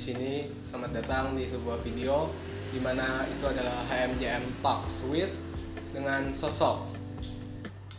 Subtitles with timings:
[0.00, 2.32] di sini selamat datang di sebuah video
[2.72, 5.28] di mana itu adalah HMJM Talks with
[5.92, 6.88] dengan sosok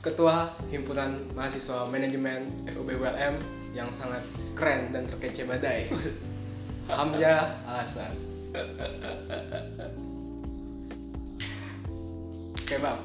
[0.02, 3.38] Ketua Himpunan Mahasiswa Manajemen FUB ULM
[3.78, 4.26] yang sangat
[4.58, 5.94] keren dan terkece badai.
[6.90, 8.18] Hamzah Alasan.
[12.66, 13.00] Oke bang,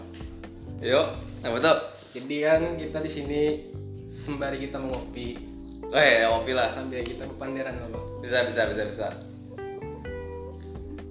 [0.80, 1.07] Yuk,
[1.45, 1.79] apa tuh?
[2.16, 3.43] jadi kan kita di sini
[4.09, 5.55] sembari kita mengopi
[5.95, 6.67] Eh, kopi lah.
[6.67, 8.05] sambil kita berpanderan loh bang.
[8.23, 9.07] Bisa, bisa, bisa, bisa.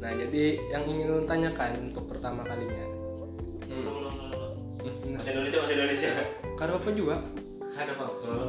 [0.03, 2.85] Nah, jadi yang ingin lu tanyakan untuk pertama kalinya.
[5.15, 6.11] Masih Indonesia, masih Indonesia.
[6.59, 7.15] Kado apa juga?
[7.75, 8.47] Ada pak, soalnya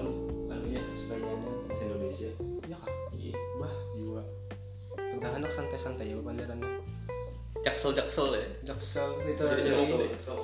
[0.52, 2.30] anunya nyaman masih Indonesia.
[2.68, 2.92] Ya kak.
[3.16, 3.34] Iya.
[3.56, 4.22] Bah, juga.
[4.98, 6.70] Tentang anak santai-santai ya panderannya.
[7.64, 8.46] Jaksel, jaksel ya.
[8.68, 10.38] Jaksel itu jaksel.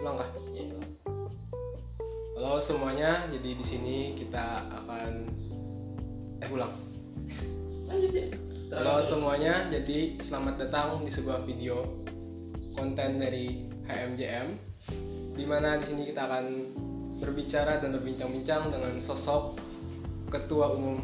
[0.00, 0.30] ulang kah?
[0.34, 0.49] Iya.
[2.50, 5.22] Halo semuanya, jadi di sini kita akan
[6.42, 6.74] eh ulang.
[7.86, 8.26] Lanjut ya.
[8.74, 11.86] Halo semuanya, jadi selamat datang di sebuah video
[12.74, 14.46] konten dari HMJM
[15.38, 16.46] di mana di sini kita akan
[17.22, 19.54] berbicara dan berbincang-bincang dengan sosok
[20.26, 20.98] Ketua Umum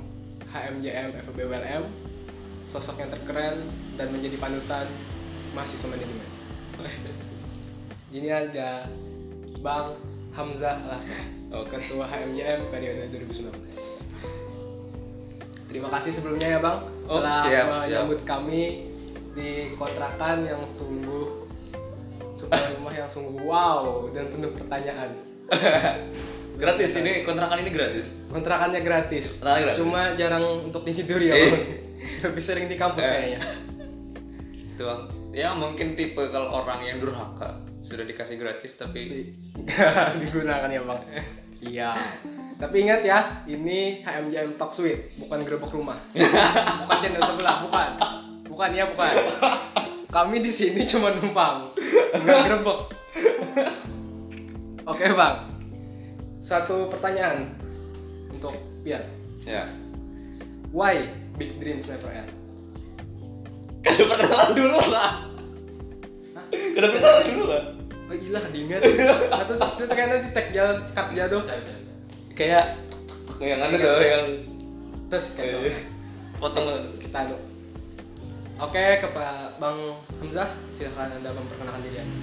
[0.51, 1.87] HMJM FEB ULM,
[2.67, 3.63] sosok yang terkeren
[3.95, 4.91] dan menjadi panutan
[5.55, 6.31] mahasiswa manajemen.
[8.19, 8.91] Ini ada
[9.63, 9.95] Bang
[10.35, 11.36] Hamzah Alasan.
[11.51, 13.51] Ketua HMJM periode 2019.
[15.67, 18.87] Terima kasih sebelumnya ya Bang Oh, telah siap, menyambut kami
[19.33, 21.47] di kontrakan yang sungguh
[22.33, 25.11] sebuah rumah yang sungguh wow dan penuh pertanyaan.
[26.61, 28.17] Gratis ini kontrakan ini gratis.
[28.33, 29.45] Kontrakannya gratis.
[29.45, 29.79] Kontrakannya gratis.
[29.79, 31.53] Cuma jarang untuk tidur ya, Eh.
[31.53, 31.65] Bang.
[32.25, 33.13] Lebih sering di kampus Eh.
[33.13, 33.41] kayaknya.
[34.81, 35.03] Bang.
[35.37, 39.31] Ya mungkin tipe kalau orang yang durhaka sudah dikasih gratis tapi
[40.21, 41.01] digunakan ya bang.
[41.63, 41.91] Iya
[42.59, 45.95] tapi ingat ya ini HMJM Talk Suite bukan gerbek rumah.
[46.83, 47.91] Bukan channel sebelah bukan.
[48.49, 49.15] Bukan ya bukan.
[50.09, 51.71] Kami di sini cuma numpang
[52.27, 52.81] nggak gerbek
[54.89, 55.37] oke bang.
[56.41, 57.55] Satu pertanyaan
[58.33, 59.03] untuk Pian.
[59.47, 59.71] Ya.
[60.75, 61.07] why
[61.39, 62.31] big dreams never end?
[63.85, 65.23] Kada perkenalan dulu lah.
[66.51, 67.76] Kada perkenalan dulu lah.
[68.07, 68.83] Oh gila diingat.
[69.31, 71.43] Atau itu kayaknya di tag jalan cut jatuh.
[72.37, 72.79] Kayak
[73.43, 74.27] yang anu tuh yang
[75.13, 75.87] terus kayak
[76.41, 77.37] potong kita lu
[78.59, 79.79] oke ke Pak Bang
[80.23, 80.49] Hamzah.
[80.73, 82.19] Silahkan anda memperkenalkan diri anda.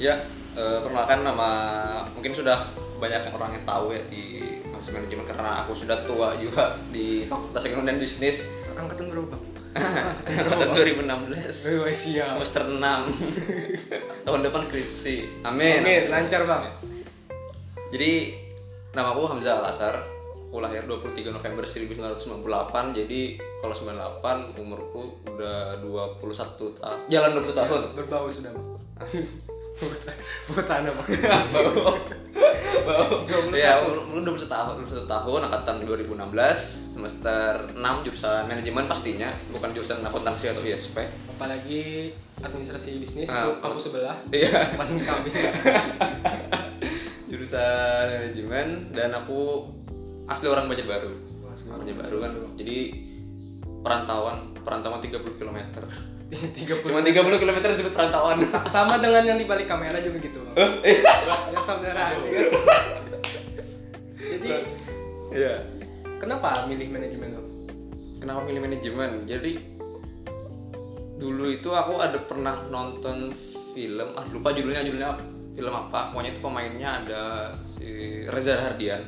[0.00, 0.14] Ya,
[0.56, 1.50] eh, perkenalkan nama
[2.16, 7.24] mungkin sudah banyak orang yang tahu ya di manajemen karena aku sudah tua juga di
[7.24, 8.52] Fakultas Ekonomi dan Bisnis.
[8.76, 10.14] Angkatan berapa Bang?
[10.46, 12.38] tahun 2016 Wih, siap.
[12.38, 15.44] Semester 6 tahun depan skripsi.
[15.44, 15.82] Amin.
[15.82, 16.70] Amin, lancar Bang.
[17.90, 18.34] Jadi
[18.94, 19.94] nama aku Hamzah Al Asar
[20.54, 23.20] aku lahir 23 November 1998 jadi
[23.58, 27.80] kalau 98 umurku udah 21 tahun jalan 21 tahun.
[27.98, 28.78] Berbau sudah Bang
[29.74, 31.08] Bau tanah Bang
[31.50, 31.92] Bau.
[33.50, 36.14] ya, umur 21 tahun, 21 tahun angkatan 2016
[36.94, 37.42] semester
[37.72, 41.02] 6 jurusan manajemen pastinya, bukan jurusan akuntansi atau ISP.
[41.34, 44.70] apalagi administrasi bisnis Ah, itu kampus sebelah Iya.
[44.70, 45.30] depan kami
[47.30, 49.66] jurusan manajemen dan aku
[50.24, 51.10] asli orang Banjarbaru.
[51.42, 52.30] Wah, asli orang Banjarbaru kan.
[52.54, 52.76] Jadi
[53.82, 55.58] perantauan, perantauan 30 km.
[56.34, 58.36] 30 Cuma 30 km disebut perantauan.
[58.66, 60.40] sama dengan yang di balik kamera juga gitu
[61.48, 62.14] yang saudara
[64.18, 64.50] jadi
[65.30, 65.54] Iya.
[66.16, 67.46] kenapa milih manajemen Bang?
[68.18, 69.10] Kenapa milih manajemen?
[69.26, 69.52] Jadi
[71.14, 73.34] dulu itu aku ada pernah nonton
[73.74, 75.10] film, ah lupa judulnya judulnya
[75.52, 76.14] film apa.
[76.14, 77.22] Pokoknya itu pemainnya ada
[77.66, 77.86] si
[78.26, 79.02] Reza Hardian.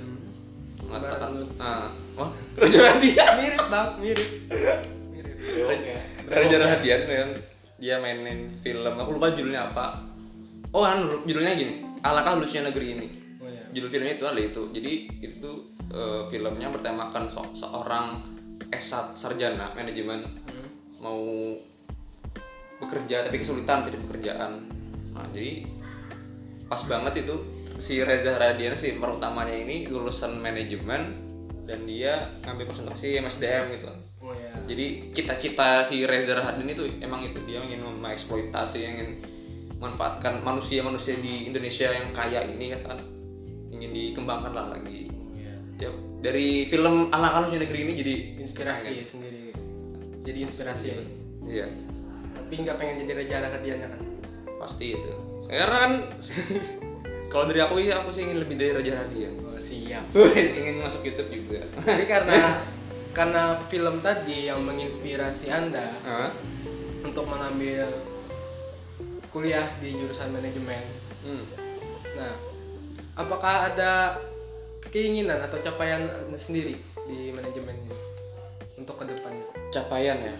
[0.83, 2.31] Mengatakan, ah, wah
[2.61, 3.31] Reza Hardian.
[3.39, 4.29] mirip Bang mirip
[5.15, 5.95] mirip Oke.
[6.27, 7.31] Reza Hardian yang
[7.77, 10.01] dia mainin film, aku lupa judulnya apa.
[10.73, 11.85] Oh, kan judulnya gini.
[12.03, 13.07] Alangkah lucunya negeri ini.
[13.39, 14.63] oh ya Judul filmnya itu ada itu.
[14.73, 15.57] Jadi itu tuh
[15.89, 18.21] eh, filmnya bertemakan so- seorang
[18.69, 20.69] S1 sarjana manajemen Hmm.
[20.99, 21.23] mau
[22.77, 24.53] bekerja tapi kesulitan cari pekerjaan.
[25.15, 25.65] Nah, jadi
[26.67, 27.35] pas banget itu
[27.77, 31.15] si Reza Radian si pemeran utamanya ini lulusan manajemen
[31.65, 33.89] dan dia ngambil konsentrasi MSDM gitu.
[34.67, 39.23] Ya Jadi cita-cita si Reza Radian itu emang itu dia ingin mengeksploitasi, ingin
[39.79, 42.99] manfaatkan manusia-manusia di Indonesia yang kaya ini kan.
[43.71, 45.07] Ingin dikembangkan lah lagi.
[45.13, 49.55] oh ya Ya dari film Anak-anak Negeri ini jadi inspirasi sendiri.
[50.27, 50.87] Jadi inspirasi.
[50.91, 50.99] Ya
[51.47, 51.67] Iya.
[52.35, 54.03] tapi nggak pengen jadi raja Radian kan?
[54.59, 55.13] Pasti itu.
[55.47, 55.93] Karena kan
[57.31, 60.11] kalau dari aku sih aku sih ingin lebih dari Raja Radian oh siap.
[60.59, 61.63] Ingin masuk YouTube juga.
[61.87, 62.35] Jadi karena
[63.17, 66.29] karena film tadi yang menginspirasi anda Hah?
[67.01, 67.89] untuk mengambil
[69.33, 70.85] kuliah di jurusan manajemen
[71.27, 71.43] Hmm.
[72.15, 72.39] nah
[73.19, 74.15] apakah ada
[74.87, 76.07] keinginan atau capaian
[76.39, 77.97] sendiri di manajemen ini
[78.79, 79.43] untuk ke depannya
[79.75, 80.37] capaian ya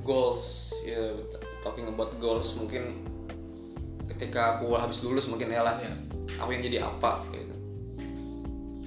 [0.00, 1.12] goals ya
[1.60, 3.04] talking about goals mungkin
[4.08, 5.92] ketika aku habis lulus mungkin ya lah Ya.
[6.40, 7.51] aku yang jadi apa gitu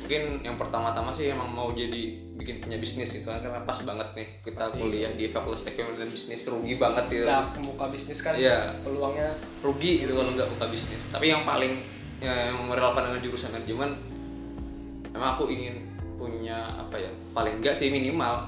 [0.05, 4.27] mungkin yang pertama-tama sih emang mau jadi bikin punya bisnis itu karena pas banget nih
[4.45, 4.77] kita Pasti.
[4.77, 8.85] kuliah di fakultas ekonomi dan bisnis rugi banget gitu Udah membuka bisnis kan Iya.
[8.85, 9.33] peluangnya
[9.65, 11.81] rugi gitu kalau nggak buka bisnis tapi yang paling
[12.21, 13.97] ya, yang relevan dengan jurusan manajemen
[15.09, 15.89] emang aku ingin
[16.21, 18.45] punya apa ya paling enggak sih minimal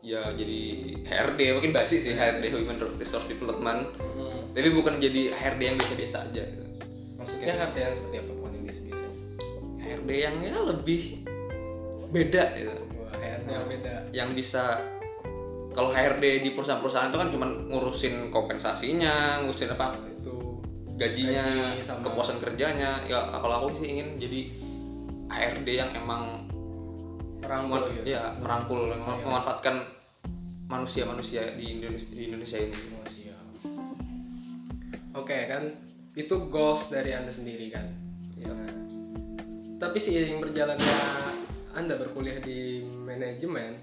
[0.00, 0.60] ya jadi
[1.04, 6.32] HRD mungkin basi sih HRD Human Resource Development hmm, tapi bukan jadi HRD yang biasa-biasa
[6.32, 6.64] aja gitu.
[7.20, 8.35] maksudnya harga yang seperti apa
[9.86, 11.22] HRD yang ya lebih
[12.10, 12.74] beda gitu.
[12.98, 14.82] Wah, HRD yang beda yang bisa
[15.70, 20.34] kalau HRD di perusahaan-perusahaan itu kan cuma ngurusin kompensasinya ngurusin apa itu
[20.96, 21.44] gajinya,
[21.76, 23.04] Gaji sama- kepuasan kerjanya.
[23.04, 24.56] Ya kalau aku sih ingin jadi
[25.28, 26.48] HRD yang emang
[27.44, 29.84] merangkul gitu ya merangkul, mem- memanfaatkan
[30.66, 32.74] manusia-manusia di Indonesia, di Indonesia ini.
[32.74, 33.44] Oh, siap.
[35.14, 35.62] Oke kan
[36.16, 37.84] itu goals dari anda sendiri kan.
[38.40, 38.48] Ya.
[38.48, 38.72] Nah,
[39.76, 40.96] tapi seiring berjalannya
[41.76, 43.76] anda berkuliah di manajemen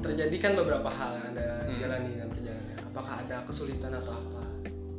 [0.00, 1.76] terjadi kan beberapa hal yang anda Hmm.
[1.84, 2.76] jalani dalam perjalanannya.
[2.88, 4.42] Apakah ada kesulitan atau apa?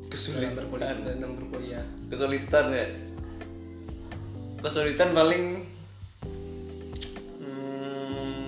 [0.05, 0.53] Kesulitan.
[0.53, 1.85] dalam berkuliah dalam berkuliah.
[2.05, 2.87] Kesulitan ya.
[4.61, 5.43] Kesulitan paling
[7.41, 8.47] hmm,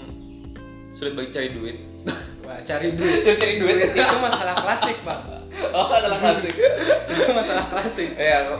[0.94, 1.77] sulit bagi cari duit.
[2.45, 3.19] Wah cari duit.
[3.25, 3.75] sulit cari duit.
[3.89, 5.19] itu masalah klasik pak.
[5.74, 6.54] oh, adalah klasik.
[7.09, 8.09] itu masalah klasik.
[8.13, 8.54] ya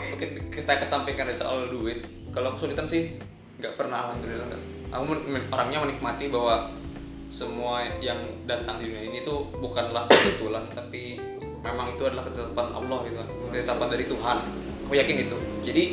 [0.50, 3.19] kita kesampingkan soal duit kalau kesulitan sih
[3.60, 4.63] nggak pernah alhamdulillah nggak.
[4.92, 5.04] Aku
[5.51, 6.68] orangnya menikmati bahwa
[7.31, 11.16] semua yang datang di dunia ini tuh bukanlah kebetulan tapi
[11.63, 13.16] memang itu adalah ketetapan Allah gitu
[13.51, 14.38] ketetapan dari Tuhan.
[14.88, 15.38] Aku yakin itu.
[15.63, 15.83] Jadi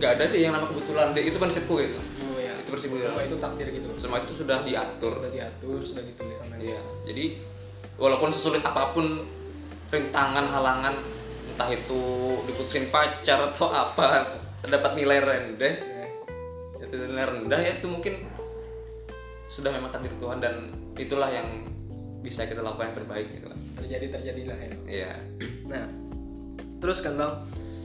[0.00, 1.12] nggak ada sih yang nama kebetulan.
[1.16, 2.00] Itu prinsipku gitu.
[2.00, 2.54] Oh ya.
[2.60, 3.88] Itu bersih Semua itu takdir gitu.
[4.00, 5.12] semua itu sudah diatur.
[5.20, 7.24] Sudah diatur, sudah ditulis sama Iya, jadi
[8.00, 9.22] walaupun sesulit apa pun
[9.92, 10.94] rintangan halangan
[11.54, 12.02] entah itu
[12.50, 14.26] diputusin pacar atau apa
[14.66, 15.74] dapat nilai rendah.
[15.74, 16.06] Ya.
[16.94, 18.26] nilai rendah ya itu mungkin
[19.46, 21.46] sudah memang takdir Tuhan dan itulah yang
[22.24, 24.70] bisa kita lakukan yang terbaik gitu kan terjadi terjadilah ya.
[24.86, 25.12] Iya.
[25.70, 25.84] Nah
[26.82, 27.32] terus kan bang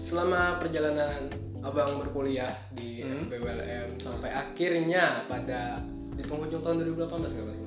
[0.01, 1.29] selama perjalanan
[1.61, 3.31] abang berkuliah di Hmm.
[3.31, 5.79] BWLM sampai akhirnya pada
[6.15, 7.59] di penghujung tahun 2018 nggak mas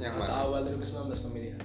[0.00, 0.44] yang atau mana?
[0.44, 1.60] awal 2019 pemilihan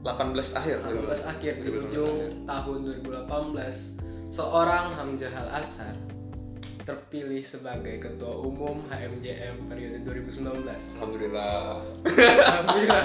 [0.00, 0.76] 18 akhir.
[0.80, 2.16] 18 akhir di 2018 ujung
[2.48, 5.94] tahun 2018 seorang Hamzah Al Asar
[6.88, 11.84] terpilih sebagai ketua umum HMJM periode 2019 alhamdulillah.
[12.48, 13.04] Alhamdulillah.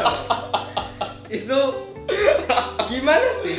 [1.26, 1.60] itu
[2.88, 3.58] gimana sih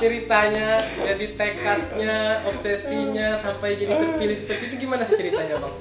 [0.00, 5.74] ceritanya jadi tekadnya obsesinya sampai jadi terpilih seperti itu gimana sih ceritanya bang?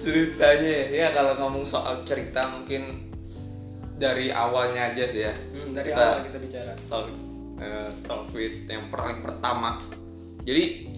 [0.00, 3.09] Ceritanya ya kalau ngomong soal cerita mungkin
[4.00, 5.34] dari awalnya aja sih ya.
[5.52, 6.72] Hmm, dari Kita- awal kita bicara.
[6.88, 7.06] talk
[7.60, 9.76] eh, talk with yang paling pertama.
[10.40, 10.88] Jadi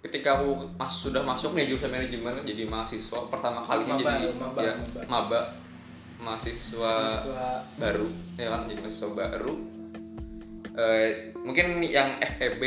[0.00, 4.58] ketika aku mas sudah masuk nih jurusan manajemen jadi mahasiswa pertama kalinya Maba, jadi maba,
[4.58, 5.00] ya, maba.
[5.06, 5.40] maba.
[6.20, 7.48] Mahasiswa, Mahasiswa.
[7.76, 9.54] baru ya kan jadi mahasiswa baru.
[10.70, 12.62] Eh, mungkin yang FEB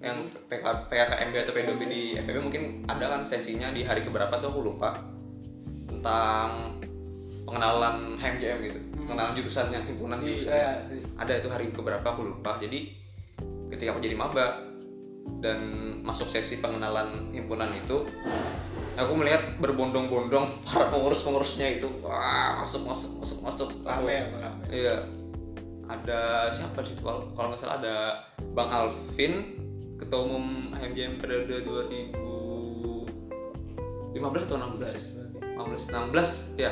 [0.00, 0.16] yang
[0.48, 4.60] PK, PKKMB atau P2B di FEB mungkin ada kan sesinya di hari keberapa tuh aku
[4.62, 4.96] lupa.
[5.84, 6.69] Tentang
[7.50, 8.78] pengenalan HMJM gitu.
[8.94, 10.54] Pengenalan jurusan yang himpunan di jurusan.
[10.54, 12.54] eh, ada itu hari keberapa aku lupa.
[12.62, 12.94] Jadi
[13.66, 14.62] ketika aku jadi maba
[15.42, 15.58] dan
[16.06, 18.06] masuk sesi pengenalan himpunan itu
[18.94, 21.90] aku melihat berbondong-bondong para pengurus-pengurusnya itu.
[22.06, 23.68] Wah masuk masuk masuk masuk.
[23.82, 24.94] Rame rame iya.
[25.90, 26.94] Ada siapa sih?
[26.94, 27.02] Itu?
[27.02, 27.96] kalau kalau nggak salah ada
[28.54, 29.32] bang Alvin
[29.98, 32.94] ketua umum HMJM periode 2015
[34.46, 35.02] atau 16 ya?
[35.58, 36.70] 15 16 ya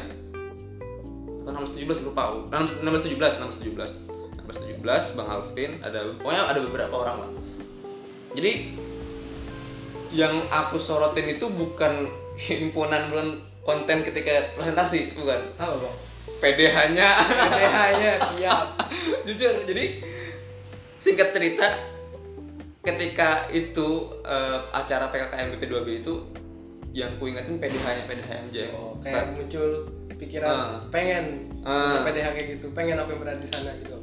[1.49, 2.39] 16 17 lupa aku.
[2.53, 7.31] 16 17 16 17 16 17 Bang Alvin ada pokoknya ada beberapa orang lah.
[8.37, 8.53] Jadi
[10.13, 12.09] yang aku sorotin itu bukan
[12.49, 13.29] himpunan bukan
[13.65, 15.41] konten ketika presentasi bukan.
[15.61, 15.97] Apa bang?
[16.39, 18.67] PDH-nya PDH-nya siap.
[19.27, 20.01] Jujur jadi
[21.03, 21.67] singkat cerita
[22.81, 26.15] ketika itu eh, acara PKKM BP2B itu
[26.97, 30.79] yang ku ingetin PDH-nya PDH MJM oh, kayak muncul pikiran Ah.
[30.91, 31.25] pengen
[31.61, 31.97] Ah.
[31.97, 33.97] punya PDH kayak gitu pengen apa yang berada di sana gitu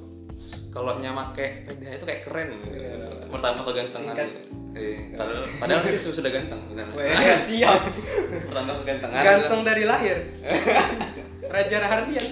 [0.70, 3.28] kalau nya make PDH itu kayak keren Keren.
[3.28, 4.44] pertama kegantengan tingkat
[4.76, 6.84] Eh, padahal, padahal sih sudah ganteng bukan?
[7.00, 7.08] Weh,
[7.40, 7.80] siap.
[8.52, 9.24] Pertambah kegantengan.
[9.24, 10.20] Ganteng dari lahir.
[11.46, 12.26] Raja Rahardian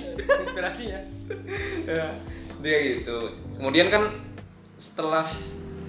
[0.44, 1.00] inspirasinya.
[1.86, 2.04] ya,
[2.60, 4.12] dia gitu kemudian kan
[4.76, 5.24] setelah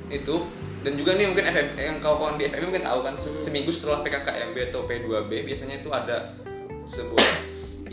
[0.06, 0.46] itu
[0.80, 3.98] dan juga nih mungkin FM yang kawan-kawan di FM mungkin tahu kan se- seminggu setelah
[4.00, 6.30] PKKMB atau P2B biasanya itu ada
[6.84, 7.26] sebuah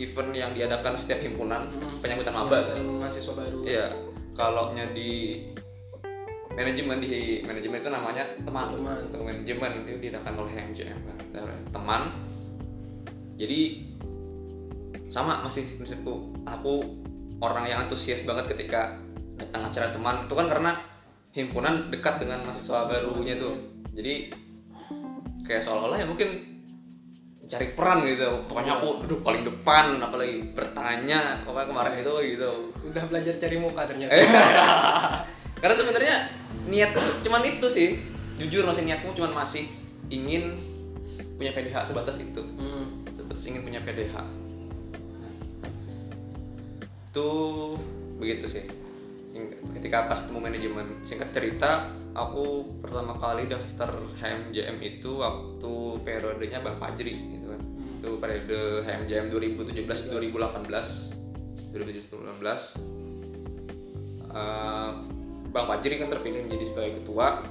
[0.02, 1.66] event yang diadakan setiap himpunan
[2.02, 2.76] penyambutan maba tuh.
[2.82, 3.58] Mahasiswa baru.
[3.62, 3.86] Iya,
[4.34, 5.40] kalau nya di
[6.52, 8.66] manajemen di manajemen itu namanya teman.
[8.74, 8.98] Teman.
[9.08, 10.98] Teman manajemen itu diadakan oleh MJM
[11.72, 12.02] teman.
[13.40, 13.60] Jadi
[15.08, 16.36] sama masih maksudku.
[16.44, 17.02] Aku
[17.42, 19.00] orang yang antusias banget ketika
[19.40, 20.72] datang acara teman itu kan karena
[21.32, 23.56] himpunan dekat dengan mahasiswa barunya tuh.
[23.92, 24.32] jadi
[25.44, 26.51] kayak seolah-olah ya mungkin
[27.48, 28.44] cari peran gitu.
[28.46, 32.14] Pokoknya aku duduk paling depan apalagi bertanya pokoknya kemarin itu?
[32.36, 32.50] gitu.
[32.88, 34.12] Udah belajar cari muka ternyata.
[34.14, 34.26] Eh.
[35.62, 36.14] karena sebenarnya
[36.66, 36.90] niat
[37.22, 37.88] cuman itu sih.
[38.40, 39.68] Jujur masih niatmu cuman masih
[40.10, 40.56] ingin
[41.38, 42.42] punya PDH sebatas itu.
[42.58, 43.04] Hmm.
[43.12, 44.16] sebatas ingin punya PDH
[45.20, 45.32] Nah,
[47.12, 47.30] itu
[48.16, 48.81] begitu sih
[49.78, 51.00] ketika pas temu manajemen.
[51.04, 55.72] Singkat cerita aku pertama kali daftar HMJM itu waktu
[56.04, 57.60] periodenya Bang Fajri gitu kan.
[58.02, 63.02] Itu periode HMJM 2017 2018 2017 2018
[64.32, 64.90] Eh,
[65.52, 67.44] Bang Fajri kan terpilih menjadi sebagai ketua.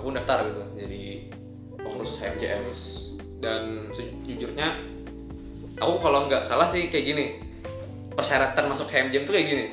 [0.00, 1.28] Aku daftar gitu jadi
[1.76, 2.64] pengurus HMJM
[3.44, 4.72] dan sejujurnya
[5.76, 7.26] aku kalau nggak salah sih kayak gini
[8.14, 9.66] persyaratan masuk HMJM tuh kayak gini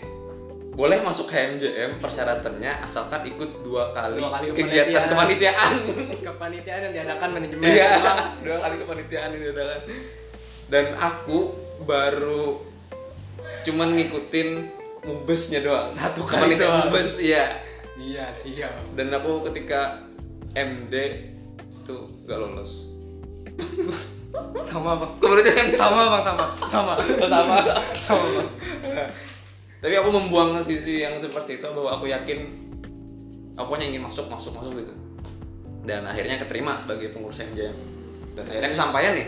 [0.71, 5.71] boleh masuk HMJM persyaratannya asalkan ikut dua kali, Dua kali kegiatan kepanitiaan.
[6.19, 7.63] kepanitiaan yang diadakan manajemen.
[7.65, 7.89] iya
[8.39, 9.81] dua kali kepanitiaan ini udah kan
[10.69, 12.63] dan aku baru
[13.61, 14.49] cuman ngikutin
[15.01, 16.87] mubesnya doang Satu kali doang.
[16.87, 18.95] mubes iya Iya, siap.
[18.95, 19.99] dan aku ketika
[20.53, 20.95] MD
[21.83, 22.95] tuh nggak lolos
[24.61, 25.11] Sama bang.
[25.19, 26.45] kemudian Sama bang, sama.
[26.63, 26.93] Sama.
[27.19, 27.55] sama
[27.99, 28.49] Sama bang.
[29.79, 32.39] Tapi aku membuang sisi yang seperti itu bahwa aku yakin
[33.55, 34.93] aku hanya ingin masuk masuk masuk gitu
[35.87, 37.75] dan akhirnya keterima sebagai pengurus MJM
[38.35, 39.27] dan akhirnya kesampaian nih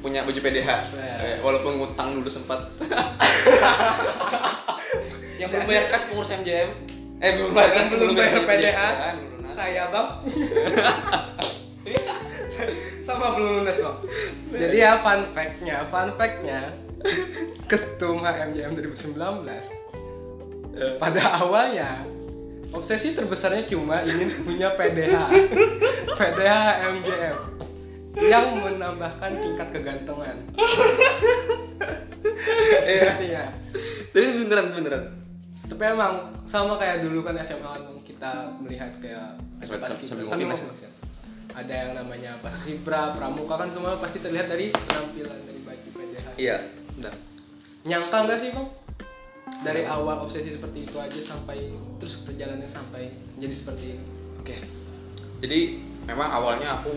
[0.00, 1.18] punya baju PDH Wah.
[1.22, 2.58] Eh, walaupun ngutang dulu sempat
[5.40, 6.68] yang belum bayar kas pengurus MJM
[7.20, 8.76] eh belum bayar kas Belum bayar PDH.
[8.76, 9.16] kan.
[9.50, 10.08] Saya bang.
[13.04, 13.96] sama belum lunas bang.
[14.56, 16.72] Jadi ya fun fact-nya, fun fact-nya
[17.66, 19.16] ketum HMJM 2019
[20.96, 22.04] pada awalnya
[22.70, 25.14] obsesi terbesarnya cuma ingin punya PDH
[26.18, 27.36] PDH HMJM
[28.20, 30.36] yang menambahkan tingkat kegantengan
[33.20, 33.44] Iya.
[34.10, 35.04] tapi beneran beneran.
[35.70, 40.90] Tapi emang sama kayak dulu kan SMA kan kita melihat kayak sambil ya.
[41.50, 46.26] Ada yang namanya paskibra, pramuka kan semua pasti terlihat dari penampilan dari baju PDH.
[46.38, 46.56] iya
[47.00, 47.14] benar
[47.80, 48.68] Nyangka nggak sih bang?
[49.64, 54.04] Dari awal obsesi seperti itu aja sampai terus perjalanannya sampai menjadi seperti ini.
[54.36, 54.56] Oke.
[55.40, 55.60] Jadi
[56.04, 56.92] memang awalnya aku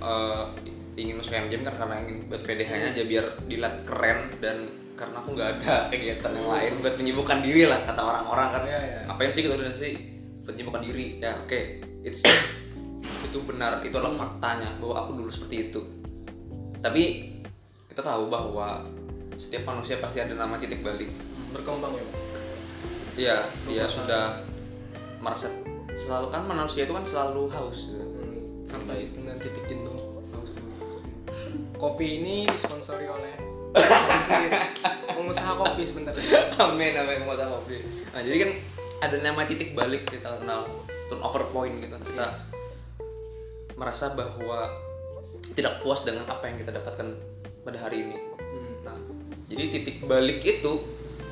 [0.00, 0.44] eh,
[0.96, 5.28] ingin masuk MJM kan karena ingin buat PDH-nya aja biar dilihat keren dan karena aku
[5.36, 8.62] nggak ada kegiatan yang lain buat menyibukkan diri lah kata orang-orang kan.
[8.64, 9.00] Iya, iya.
[9.04, 9.92] Ngapain sih gitu sih
[10.48, 11.06] buat menyibukkan diri?
[11.20, 11.60] Ya oke,
[12.08, 12.24] it's
[13.28, 15.80] itu benar, itu adalah faktanya bahwa aku dulu seperti itu.
[16.80, 17.02] Tapi
[17.92, 18.80] kita tahu bahwa
[19.40, 21.08] setiap manusia pasti ada nama titik balik
[21.50, 22.06] Berkembang ya.
[23.16, 24.38] Iya, dia sudah
[25.18, 25.50] merasa
[25.96, 28.06] selalu kan manusia itu kan selalu haus gitu.
[28.06, 29.98] Hmm, sampai dengan titik jenuh.
[30.30, 30.54] Haus.
[31.74, 33.34] Kopi ini disponsori oleh
[35.16, 36.22] pengusaha kopi sebenarnya.
[36.60, 37.82] amin amin sama kopi.
[38.14, 38.50] Nah jadi kan
[39.10, 40.70] ada nama titik balik kita kenal
[41.10, 41.98] turnover point gitu.
[41.98, 42.46] Kita
[43.74, 44.70] merasa bahwa
[45.58, 47.10] tidak puas dengan apa yang kita dapatkan
[47.66, 48.29] pada hari ini.
[49.50, 50.72] Jadi titik balik itu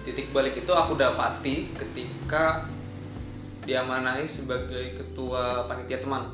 [0.02, 2.66] titik balik itu aku dapati ketika
[3.62, 6.32] diamanahi sebagai ketua panitia teman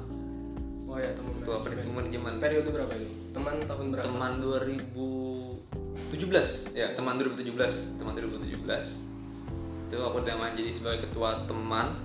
[0.87, 1.35] Oh ya teman.
[1.35, 3.11] ketua panitia manajemen Periode berapa itu?
[3.35, 4.07] Teman tahun berapa?
[4.07, 6.15] teman 2017
[6.73, 8.63] ya teman 2017 teman 2017
[9.85, 11.99] itu aku udah jadi sebagai ketua teman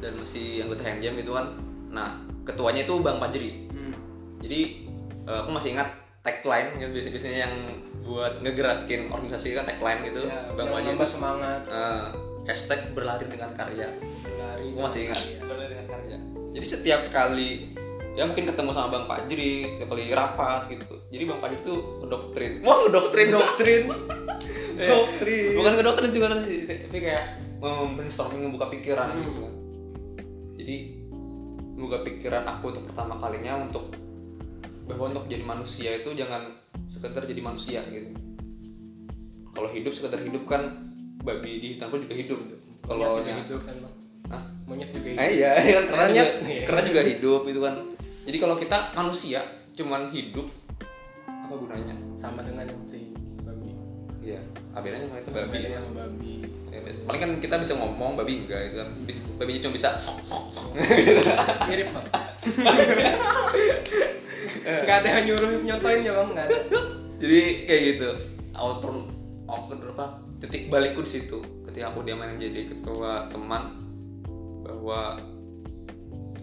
[0.00, 1.46] dan masih anggota HMJM itu kan
[1.88, 3.92] nah ketuanya itu Bang Fajri Hmm.
[4.40, 4.88] jadi
[5.28, 5.92] eh, aku masih ingat
[6.26, 7.54] tagline yang biasanya biasanya yang
[8.02, 10.26] buat ngegerakin organisasi kan tagline gitu.
[10.26, 11.62] Ya, Bang itu semangat.
[11.70, 12.06] Eh,
[12.50, 13.90] hashtag berlari dengan karya.
[14.22, 14.66] Berlari.
[14.74, 15.18] aku masih ingat.
[15.22, 15.38] karya.
[15.46, 16.16] berlari dengan karya.
[16.58, 17.50] Jadi setiap kali
[18.16, 20.94] ya mungkin ketemu sama bang Fajri setiap kali rapat gitu.
[21.14, 22.52] Jadi bang Fajri tuh ngedoktrin.
[22.66, 23.26] Wah ngedoktrin.
[23.30, 23.84] Doktrin.
[24.76, 25.56] Eh, Doktrin.
[25.56, 26.68] bukan ngedoktrin juga sih.
[26.68, 27.24] Tapi kayak
[27.96, 29.48] brainstorming membuka pikiran gitu.
[30.60, 30.76] Jadi
[31.72, 33.88] membuka pikiran aku untuk pertama kalinya untuk
[34.86, 36.46] bahwa untuk jadi manusia itu jangan
[36.84, 38.10] sekedar jadi manusia gitu
[39.50, 40.62] kalau hidup sekedar hidup kan
[41.18, 42.40] babi di hutan pun juga hidup
[42.82, 43.94] kalau Monyet hidup kan bang
[44.26, 44.42] Hah?
[44.64, 46.26] monyet juga hidup Eh, iya, iya kan keren Monyet.
[46.28, 46.62] juga, Iya.
[46.64, 47.74] keren juga hidup itu kan.
[48.22, 49.38] Jadi kalau kita manusia
[49.72, 50.46] cuman hidup
[51.22, 51.94] apa gunanya?
[52.14, 53.70] sama dengan si babi
[54.20, 55.58] Iya, apa bedanya sama itu babi?
[55.64, 56.34] Sama babi
[56.66, 58.88] Ya, paling kan kita bisa ngomong, babi enggak itu kan.
[59.38, 59.90] Babi cuma bisa
[61.66, 61.88] mirip
[64.66, 66.28] nggak ada yang nyuruh nyontoin ya bang?
[66.34, 66.58] Nggak ada.
[67.22, 68.10] Jadi kayak gitu.
[68.56, 68.94] Outer
[69.46, 70.06] over apa?
[70.42, 71.38] Titik balikku di situ.
[71.64, 73.78] Ketika aku diamanin menjadi ketua teman
[74.66, 75.22] bahwa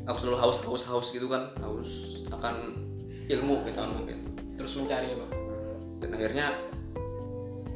[0.08, 1.52] aku selalu haus haus haus gitu kan.
[1.60, 2.56] Haus akan
[3.28, 4.24] ilmu gitu kan mungkin.
[4.56, 5.32] Terus mencari ya bang?
[6.00, 6.48] Dan akhirnya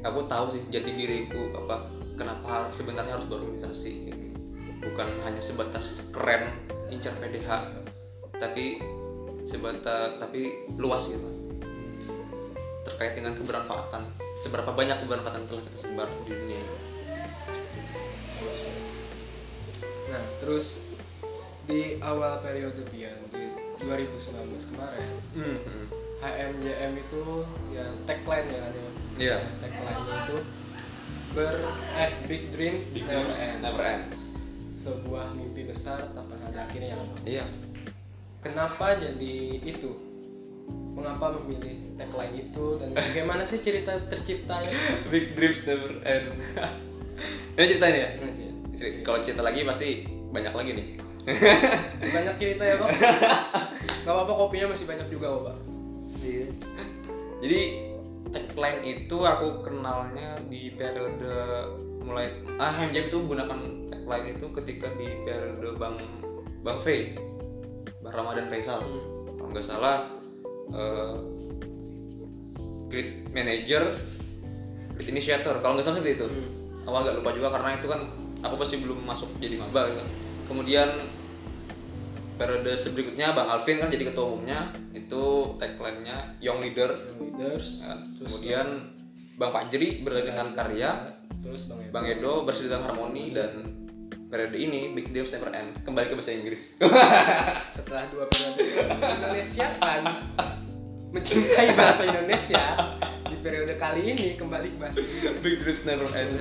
[0.07, 3.93] aku tahu sih jati diriku apa kenapa sebenarnya harus berorganisasi.
[4.07, 4.25] Gitu.
[4.77, 6.53] bukan hanya sebatas keren
[6.93, 7.49] incar PDH
[8.37, 8.77] tapi
[9.47, 11.23] sebatas tapi luas gitu
[12.83, 14.03] terkait dengan kebermanfaatan
[14.43, 16.77] seberapa banyak kebermanfaatan telah kita sebar di dunia ini.
[20.07, 20.81] Nah, terus
[21.67, 23.43] di awal periode Pian di
[23.83, 25.85] 2019 kemarin, Hmm, hmm.
[26.17, 27.23] HMJM itu
[27.69, 28.91] ya tagline ya kan ya.
[29.17, 29.37] Iya.
[29.61, 30.37] Tagline-nya itu
[31.35, 31.53] ber
[31.93, 33.61] eh big dreams, Big never, dreams ends.
[33.61, 34.21] never ends.
[34.73, 37.05] Sebuah mimpi besar tak pernah ada akhirnya kan.
[37.13, 37.25] Bang?
[38.37, 39.91] Kenapa jadi itu?
[40.93, 42.65] Mengapa memilih tagline itu?
[42.77, 44.69] Dan bagaimana sih cerita terciptanya?
[45.11, 46.27] big dreams never end.
[47.57, 48.09] Ini ceritanya ya?
[48.77, 50.87] Ceri- kalau cerita lagi pasti banyak lagi nih.
[52.13, 52.91] Banyak cerita ya bang.
[54.05, 55.57] Nggak apa-apa kopinya masih banyak juga kok pak.
[57.41, 57.59] Jadi
[58.29, 61.33] tagline itu aku kenalnya di periode
[62.01, 63.59] mulai ah HMJM itu gunakan
[63.91, 65.95] tagline itu ketika di periode Bang
[66.63, 66.87] Bang V
[68.07, 68.79] Bang Ramadan Faisal.
[69.35, 70.07] Kalau nggak salah
[70.71, 71.15] eh,
[72.87, 73.83] Grid Manager
[74.95, 75.59] Grid Initiator.
[75.59, 76.27] Kalau nggak salah seperti itu.
[76.87, 77.99] Aku agak lupa juga karena itu kan
[78.39, 80.03] aku masih belum masuk jadi maba gitu.
[80.47, 80.87] Kemudian
[82.39, 86.95] periode berikutnya Bang Alvin kan jadi ketua umumnya itu tagline-nya Young Leader.
[87.19, 87.93] Leaders Ya,
[88.23, 88.67] kemudian
[89.35, 91.93] Bang Fajri berada dengan karya terus bang Ebo.
[91.93, 92.33] Bang Edo
[92.81, 93.51] harmoni dan
[94.27, 96.75] periode ini Big Dreams Never End kembali ke bahasa Inggris.
[97.75, 100.03] Setelah dua periode Indonesia kan
[101.15, 102.63] mencintai bahasa Indonesia
[103.31, 105.39] di periode kali ini kembali ke bahasa Inggris.
[105.39, 106.31] Big Dreams Never End.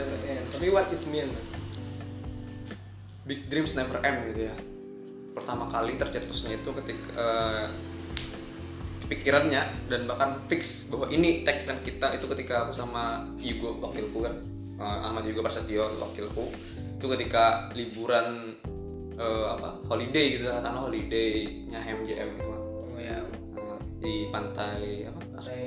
[0.51, 1.31] Tapi what it mean?
[3.22, 4.55] Big Dreams Never End gitu ya.
[5.38, 7.66] Pertama kali tercetusnya itu ketika eh,
[9.07, 14.35] pikirannya dan bahkan fix bahwa ini tagline kita itu ketika aku sama Yugo wakilku kan.
[14.77, 16.51] Eh, Ahmad Yugo Prasetyo wakilku
[16.96, 18.56] itu ketika liburan
[19.20, 23.20] eh, apa holiday gitu karena holidaynya MJM itu kan oh ya
[24.00, 25.20] di pantai apa?
[25.37, 25.61] Pantai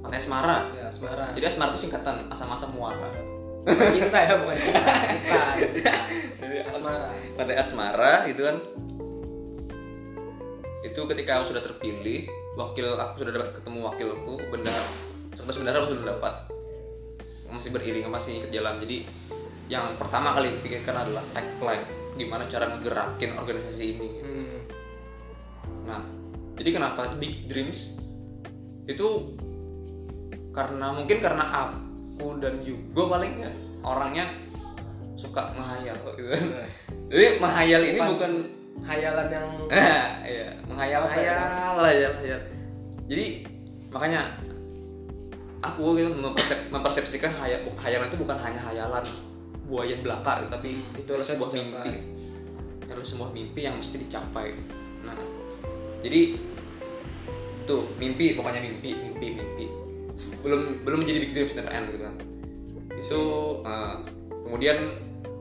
[0.00, 0.58] pantai Asmara.
[0.72, 1.26] Ya asmara.
[1.36, 3.08] Jadi Asmara itu singkatan asam-asam muara.
[3.92, 4.80] Cinta ya bukan cinta.
[5.76, 5.98] Bukan.
[6.72, 7.06] asmara.
[7.36, 8.56] Pantai Asmara gitu kan.
[10.80, 12.24] Itu ketika aku sudah terpilih
[12.56, 14.82] wakil aku sudah dapat ketemu wakilku benar
[15.36, 16.34] serta sebenarnya aku sudah dapat.
[17.52, 18.80] Masih beriring masih ikut jalan.
[18.80, 19.04] Jadi
[19.70, 21.86] yang pertama kali pikirkan adalah tagline
[22.18, 24.58] gimana cara ngegerakin organisasi ini hmm.
[25.90, 26.00] Nah,
[26.54, 27.98] jadi kenapa Big Dreams
[28.86, 29.06] itu
[30.50, 33.50] karena mungkin karena aku dan Yugo paling ya
[33.82, 34.26] orangnya
[35.14, 36.30] suka menghayal gitu.
[36.30, 36.66] Nah.
[37.10, 38.32] Jadi menghayal ini Bukan bukan
[38.86, 39.46] hayalan yang
[40.30, 42.40] iya, menghayal-hayal aja hayal.
[43.10, 43.26] Jadi
[43.90, 44.22] makanya
[45.60, 49.04] aku gitu mempersep- mempersepsikan hayal, hayalan itu bukan hanya hayalan
[49.70, 51.62] buaya belaka tapi itu adalah bisa sebuah dicapai.
[51.62, 51.92] mimpi.
[52.82, 54.48] itu adalah sebuah mimpi yang mesti dicapai.
[55.06, 55.16] Nah
[56.02, 56.20] jadi
[57.70, 59.66] tuh mimpi pokoknya mimpi mimpi mimpi.
[60.42, 62.14] Belum belum menjadi big dreams never end gitu kan.
[62.98, 63.20] Itu
[63.62, 63.96] eh,
[64.42, 64.78] kemudian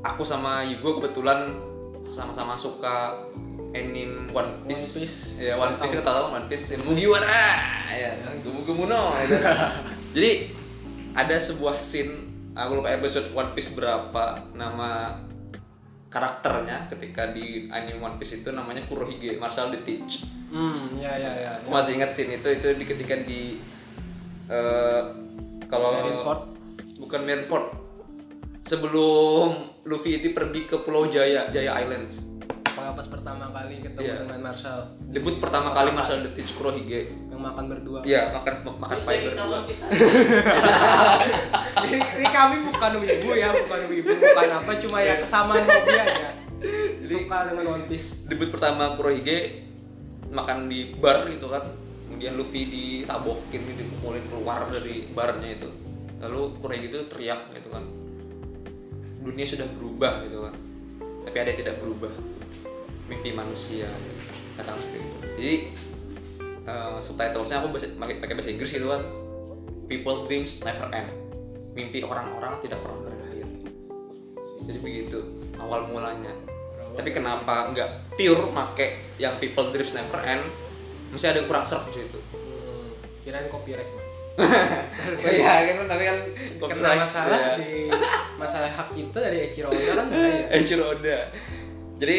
[0.05, 1.57] aku sama Yugo kebetulan
[2.05, 3.27] sama-sama suka
[3.73, 5.19] anime One Piece, One Piece.
[5.41, 6.77] ya One Piece kita tahu One Piece.
[6.85, 7.41] Mugiwara
[7.91, 8.13] ya.
[8.45, 9.11] Gumu Gumu no
[10.15, 10.53] jadi
[11.17, 15.19] ada sebuah scene aku lupa episode One Piece berapa nama
[16.09, 21.29] karakternya ketika di anime One Piece itu namanya Kurohige Marshall the Teach hmm ya ya
[21.29, 23.61] ya aku masih ingat scene itu itu di ketika di
[24.49, 25.01] eh,
[25.69, 26.41] kalau Marineford.
[27.05, 27.67] bukan Marineford
[28.65, 32.38] sebelum Luffy itu pergi ke Pulau Jaya Jaya Islands
[32.99, 34.27] Pas pertama kali ketemu Iya.
[34.27, 34.91] dengan Marshall.
[35.07, 38.03] Debut pertama kali Marshall the Teach Kurohige yang makan berdua.
[38.03, 39.57] Iya makan makan pie berdua.
[41.87, 46.27] ini, ini kami bukan wibu ya, bukan wibu, bukan apa, cuma ya kesamaan hobi aja.
[46.99, 48.27] suka dengan One Piece.
[48.27, 49.63] debut pertama Kurohige
[50.35, 51.63] makan di bar gitu kan.
[52.03, 55.71] Kemudian Luffy ditabokin gitu dipukulin keluar dari barnya itu.
[56.19, 57.87] Lalu Kurohige itu teriak gitu kan.
[59.23, 60.51] Dunia sudah berubah gitu kan.
[60.99, 62.38] Tapi ada yang tidak berubah
[63.09, 63.89] mimpi manusia
[64.55, 65.17] kata seperti itu.
[65.35, 65.55] Jadi
[66.69, 69.01] eh, subtitlesnya aku pakai pakai bahasa Inggris gitu kan.
[69.89, 71.09] People dreams never end.
[71.73, 73.47] Mimpi orang-orang tidak pernah berakhir.
[74.69, 75.19] Jadi begitu
[75.57, 76.31] awal mulanya.
[76.93, 80.45] Tapi kenapa nggak pure make yang people dreams never end?
[81.09, 82.19] Masih ada yang kurang serap di situ.
[82.37, 82.93] Hmm,
[83.25, 84.07] kirain copyright Bang.
[85.35, 86.17] iya kan nanti kan
[86.71, 87.53] kena masalah ya.
[87.59, 87.91] di
[88.39, 90.45] masalah hak cipta dari Echiro Oda kan bahaya.
[90.55, 91.19] Eiichiro Oda.
[91.99, 92.17] Jadi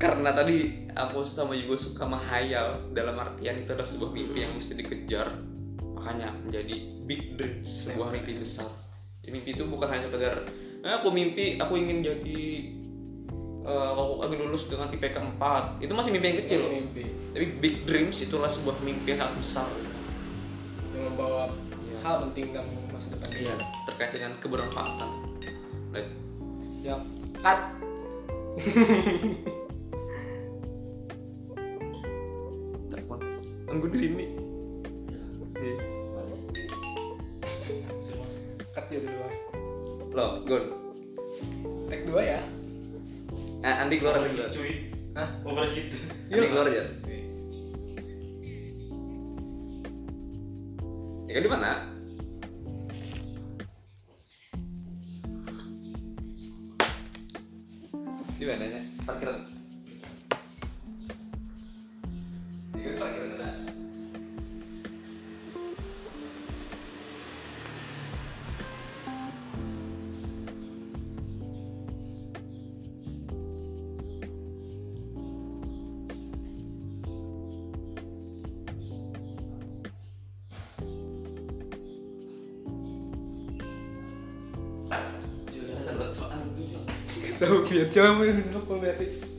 [0.00, 4.72] karena tadi aku sama juga suka menghayal dalam artian itu adalah sebuah mimpi yang mesti
[4.80, 5.28] dikejar.
[5.76, 8.64] Makanya menjadi big dream sebuah mimpi besar.
[9.20, 10.40] Jadi mimpi itu bukan hanya sekedar
[10.80, 12.40] "Eh, aku mimpi aku ingin jadi
[13.60, 16.60] eh, aku ingin lulus dengan IPK 4 itu masih mimpi yang kecil.
[16.64, 17.04] Masih mimpi.
[17.36, 19.68] Tapi big dreams itulah sebuah mimpi yang sangat besar.
[20.96, 21.52] Yang membawa
[22.00, 23.28] hal penting dalam masa depan.
[23.36, 25.28] Iya terkait dengan kebermanfaatan.
[25.92, 26.08] Baik.
[26.80, 26.96] ya
[27.44, 27.60] cut
[33.70, 34.24] tunggu di sini.
[35.60, 35.76] Iya.
[38.70, 39.26] cut ya dulu
[40.10, 40.64] loh gon
[41.86, 42.40] tag dua ya.
[43.62, 44.50] Ah, Andi keluar Andi keluar.
[44.50, 44.72] Cuy.
[45.14, 45.28] Hah?
[45.42, 45.96] pernah gitu
[46.30, 46.84] Andi keluar ya
[51.30, 51.70] ya kan di mana?
[58.34, 59.49] Di mananya parkiran
[62.74, 63.50] di kan parkiran mana
[85.50, 86.78] Jangan ada soal gitu.
[87.40, 88.26] tahu biar mau mau
[88.78, 89.29] lihat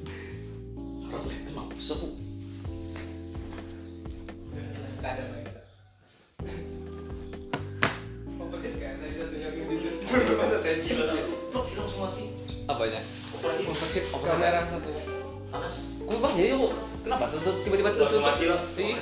[10.62, 11.06] saya gila
[11.50, 12.24] bro kita langsung mati
[12.63, 13.02] Apanya?
[13.32, 14.32] overheat Overheat Overheat.
[14.32, 15.04] kamera satunya
[15.50, 16.74] panas Kok bang jadi kok?
[17.02, 18.06] Kenapa tuh tuh tiba-tiba tuh tuh?
[18.06, 18.97] langsung mati lah Ih,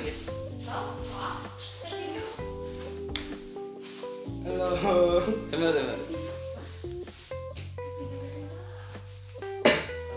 [4.80, 5.98] halo Sambil sambil.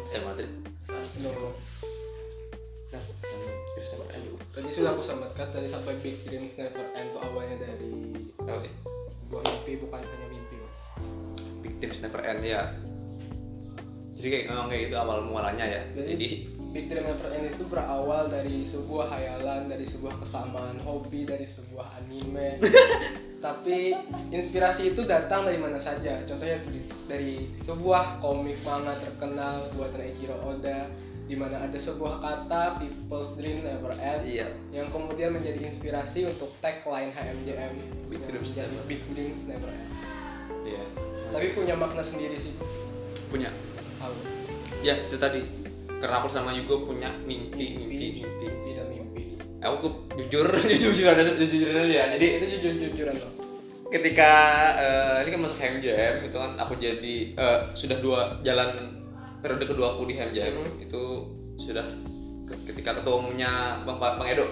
[0.05, 0.49] Saya Madrid.
[0.87, 1.49] Halo.
[2.91, 3.01] Nah,
[3.73, 4.29] terus dapat aja.
[4.53, 8.69] tadi sudah aku samakan tadi sampai big dreams never end tuh awalnya dari Oh, iya.
[9.25, 10.55] buah mimpi bukan hanya mimpi
[12.03, 12.61] Never End ya.
[14.13, 15.81] Jadi kayak memang kayak gitu awal mulanya ya.
[15.95, 16.27] Jadi, Jadi
[16.73, 22.01] Big Dream Never End itu berawal dari sebuah hayalan, dari sebuah kesamaan hobi, dari sebuah
[22.01, 22.57] anime.
[23.45, 23.93] Tapi
[24.33, 26.25] inspirasi itu datang dari mana saja.
[26.25, 26.57] Contohnya
[27.05, 30.89] dari sebuah komik manga terkenal buatan Eiichiro Oda,
[31.29, 34.49] di mana ada sebuah kata People's Dream Never End iya.
[34.73, 37.73] yang kemudian menjadi inspirasi untuk tagline HMJM
[38.09, 39.89] Big Dreams Never- Big Dreams Never End.
[40.65, 41.12] Iya.
[41.33, 42.53] Tapi punya makna sendiri sih.
[43.27, 43.49] Punya.
[43.97, 44.13] Tahu.
[44.79, 45.41] Ya, itu tadi.
[45.97, 48.45] Karena aku sama Yugo punya mimpi, mimpi, mimpi.
[48.45, 49.21] mimpi dan mimpi.
[49.59, 52.05] Aku tuh jujur, jujur, jujur ada jujur aja ya.
[52.13, 53.31] Jadi itu jujur-jujuran loh.
[53.89, 54.31] ketika
[54.73, 58.73] eh, ini kan masuk HMJM itu kan aku jadi eh, sudah dua jalan
[59.37, 61.03] periode kedua aku di HMJM itu
[61.61, 61.85] sudah
[62.41, 64.49] ke- ketika ketua umumnya Bang Bang Edo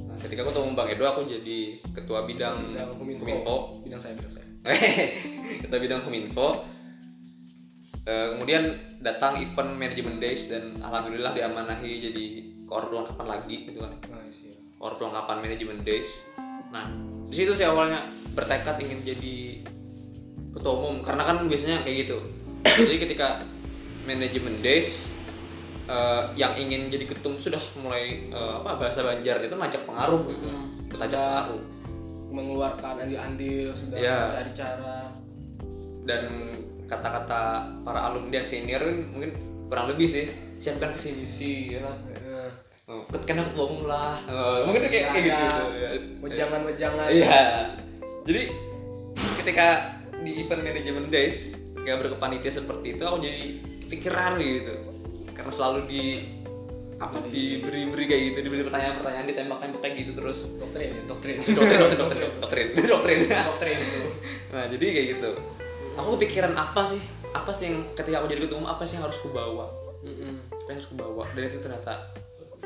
[0.00, 3.22] nah, ketika ketua umum Bang Edo aku jadi ketua bidang, Bidang Kominfo.
[3.28, 3.56] Kominfo.
[3.84, 4.45] Bidang saya bidang saya.
[5.62, 6.76] ketua bidang Kominfo
[8.06, 8.70] Eh, kemudian
[9.02, 12.24] datang event management days dan alhamdulillah diamanahi jadi
[12.62, 14.54] koor pelengkapan lagi gitu kan Nice ya.
[14.78, 16.30] or pelengkapan manajemen days.
[16.70, 16.86] Nah,
[17.26, 17.98] di situ saya awalnya
[18.30, 19.58] bertekad ingin jadi
[20.54, 22.22] ketua umum karena kan biasanya kayak gitu.
[22.62, 23.42] Jadi ketika
[24.06, 25.10] manajemen days
[25.90, 30.46] eh, yang ingin jadi ketum sudah mulai eh, apa bahasa Banjar itu ngajak pengaruh gitu.
[30.94, 31.62] Ngajak pengaruh
[32.28, 34.16] Mengeluarkan andil-andil sudah Ya.
[34.28, 34.98] mencari cara.
[36.06, 36.22] dan
[36.86, 37.42] kata-kata
[37.82, 39.34] para alumni dan senior kan mungkin
[39.66, 41.96] kurang lebih sih siapkan visi misi ya lah.
[42.08, 42.50] Eh,
[42.86, 44.14] Oh, karena ketua umum lah.
[44.22, 45.34] Eh, mungkin tuh kayak, kayak gitu.
[45.34, 45.88] ada ya.
[46.22, 47.06] Wejangan-wejangan.
[47.10, 47.42] Iya.
[48.22, 48.42] Jadi
[49.36, 49.66] ketika
[50.22, 53.42] di event management days, ketika berkepanitia seperti itu aku jadi
[53.82, 54.74] kepikiran gitu.
[55.34, 56.02] Karena selalu di
[56.96, 60.38] apa diberi-beri kayak gitu, diberi pertanyaan-pertanyaan ditembak-tembak kayak gitu terus.
[60.56, 61.36] Doktrin ya, doktrin.
[61.44, 63.18] Doktrin, doktrin, doktrin, doktrin, doktrin.
[63.28, 64.00] doktrin itu.
[64.52, 65.30] Nah, jadi kayak gitu.
[66.00, 67.00] Aku kepikiran apa sih?
[67.36, 69.86] Apa sih yang ketika aku jadi ketua umum apa sih yang harus ku bawa?
[70.66, 71.92] apa yang harus aku bawa dan itu ternyata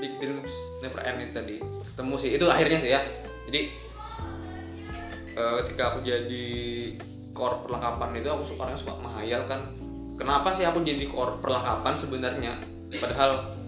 [0.01, 3.01] big dreams never end itu tadi ketemu sih itu akhirnya sih ya
[3.45, 3.61] jadi
[5.37, 6.49] eh, ketika aku jadi
[7.37, 9.61] core perlengkapan itu aku suka orangnya suka menghayal kan
[10.16, 12.53] kenapa sih aku jadi core perlengkapan sebenarnya
[12.97, 13.60] padahal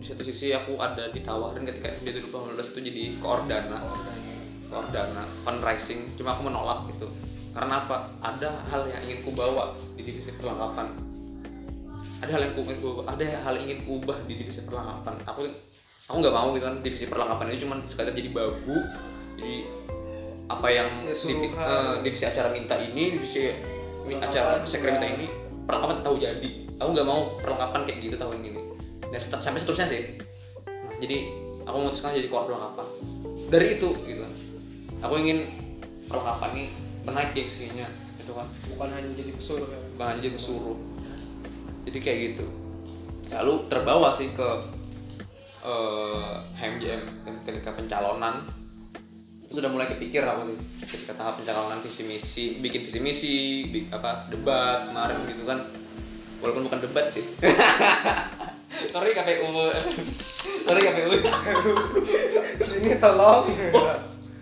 [0.00, 3.78] di satu sisi aku ada ditawarin ketika di 2018 itu jadi koordana.
[4.72, 6.16] Koordana fundraising.
[6.16, 7.04] Cuma aku menolak gitu.
[7.52, 8.08] Karena apa?
[8.24, 10.88] Ada hal yang ingin ku bawa di divisi perlengkapan.
[12.24, 15.14] Ada hal yang ku ingin ku ada hal yang ingin ku ubah di divisi perlengkapan.
[15.28, 15.44] Aku
[16.08, 18.76] aku nggak mau gitu kan divisi perlengkapan itu cuma sekadar jadi babu.
[19.36, 19.54] Jadi
[20.48, 23.52] apa yang Ya, divi- eh, divisi acara minta ini divisi
[24.16, 25.28] acara sekre minta ini
[25.68, 26.50] perlengkapan tahu jadi.
[26.80, 28.69] Aku nggak mau perlengkapan kayak gitu tahun ini
[29.10, 30.02] dan sampai seterusnya sih.
[30.66, 31.26] Nah, jadi
[31.66, 32.86] aku memutuskan jadi keluar perlengkapan
[33.50, 34.24] dari itu gitu.
[35.02, 35.50] Aku ingin
[36.06, 36.64] perlengkapan ini
[37.02, 37.86] menaik gengsinya
[38.22, 38.46] itu kan.
[38.74, 39.80] Bukan hanya jadi pesuruh ya?
[39.94, 40.78] Bukan hanya jadi suruh
[41.88, 42.46] jadi kayak gitu.
[43.34, 44.48] Lalu terbawa sih ke
[45.60, 47.02] eh HMJM
[47.44, 48.46] ketika pencalonan.
[49.50, 53.34] Sudah mulai kepikir aku sih ketika tahap pencalonan visi misi bikin visi misi
[53.66, 55.58] bi- apa debat kemarin gitu kan.
[56.40, 57.20] Walaupun bukan debat sih
[58.88, 59.50] sorry KPU
[60.64, 61.10] sorry KPU
[62.80, 63.44] ini tolong.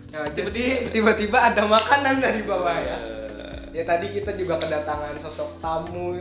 [0.09, 2.97] Nah, jadi tiba-tiba ada makanan dari bawah ya.
[3.69, 6.17] Ya tadi kita juga kedatangan sosok tamu.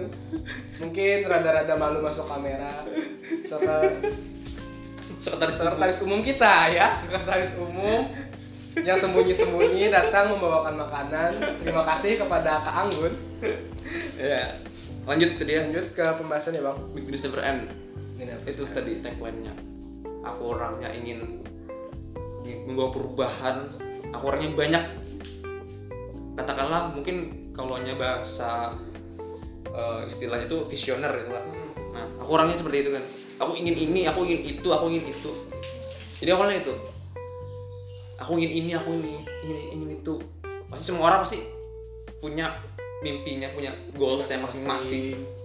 [0.76, 2.84] Mungkin rada-rada malu masuk kamera.
[3.24, 4.04] Sek-
[5.24, 6.92] sekretaris sekretaris umum kita ya.
[6.92, 8.04] Sekretaris umum
[8.84, 11.32] yang sembunyi-sembunyi datang membawakan makanan.
[11.56, 13.12] Terima kasih kepada Kak Anggun.
[14.20, 14.52] Ya
[15.08, 16.76] lanjut tadi ya lanjut ke pembahasan ya bang.
[16.92, 17.40] Big Dreams Never
[18.18, 18.50] Ini apa?
[18.50, 19.54] itu tadi tagline-nya.
[20.26, 21.38] Aku orangnya ingin
[22.66, 23.70] membawa perubahan.
[24.10, 24.84] Aku orangnya banyak.
[26.34, 28.74] Katakanlah mungkin kalau hanya bahasa
[29.70, 31.46] eh, istilahnya itu visioner gitu kan
[31.88, 33.04] nah aku orangnya seperti itu kan.
[33.42, 35.30] Aku ingin ini aku ingin itu aku ingin itu.
[36.22, 36.74] Jadi awalnya itu.
[38.22, 40.14] Aku ingin ini aku ini ingin ingin itu.
[40.70, 41.42] Pasti semua orang pasti
[42.22, 42.54] punya
[43.02, 45.37] mimpinya punya goalsnya masing-masing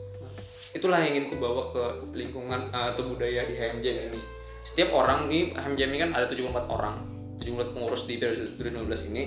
[0.74, 4.22] itulah yang ingin ku bawa ke lingkungan uh, atau budaya di HMJ ini.
[4.66, 6.96] Setiap orang di HMJ ini kan ada 74 orang
[7.38, 9.24] 74 pengurus di 2019 ini.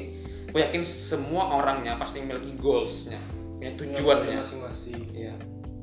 [0.51, 3.19] Aku yakin semua orangnya pasti memiliki goalsnya
[3.57, 4.37] punya tujuannya.
[4.43, 5.01] masing-masing.
[5.15, 5.35] Iya.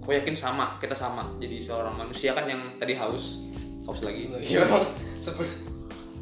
[0.03, 1.31] aku yakin sama kita sama.
[1.39, 3.39] Jadi seorang manusia kan yang tadi haus
[3.87, 4.27] haus lagi.
[4.27, 4.67] Iya.
[5.25, 5.63] Seperti-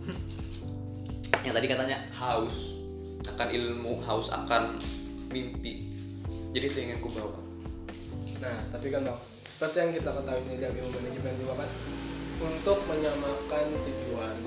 [1.49, 2.77] yang tadi katanya haus
[3.25, 4.77] akan ilmu haus akan
[5.33, 5.89] mimpi.
[6.53, 7.41] Jadi itu yang ingin ku bawa
[8.41, 9.19] Nah, tapi kan bang,
[9.61, 11.69] seperti yang kita ketahui sendiri dari manajemen juga kan,
[12.41, 14.37] untuk menyamakan tujuan,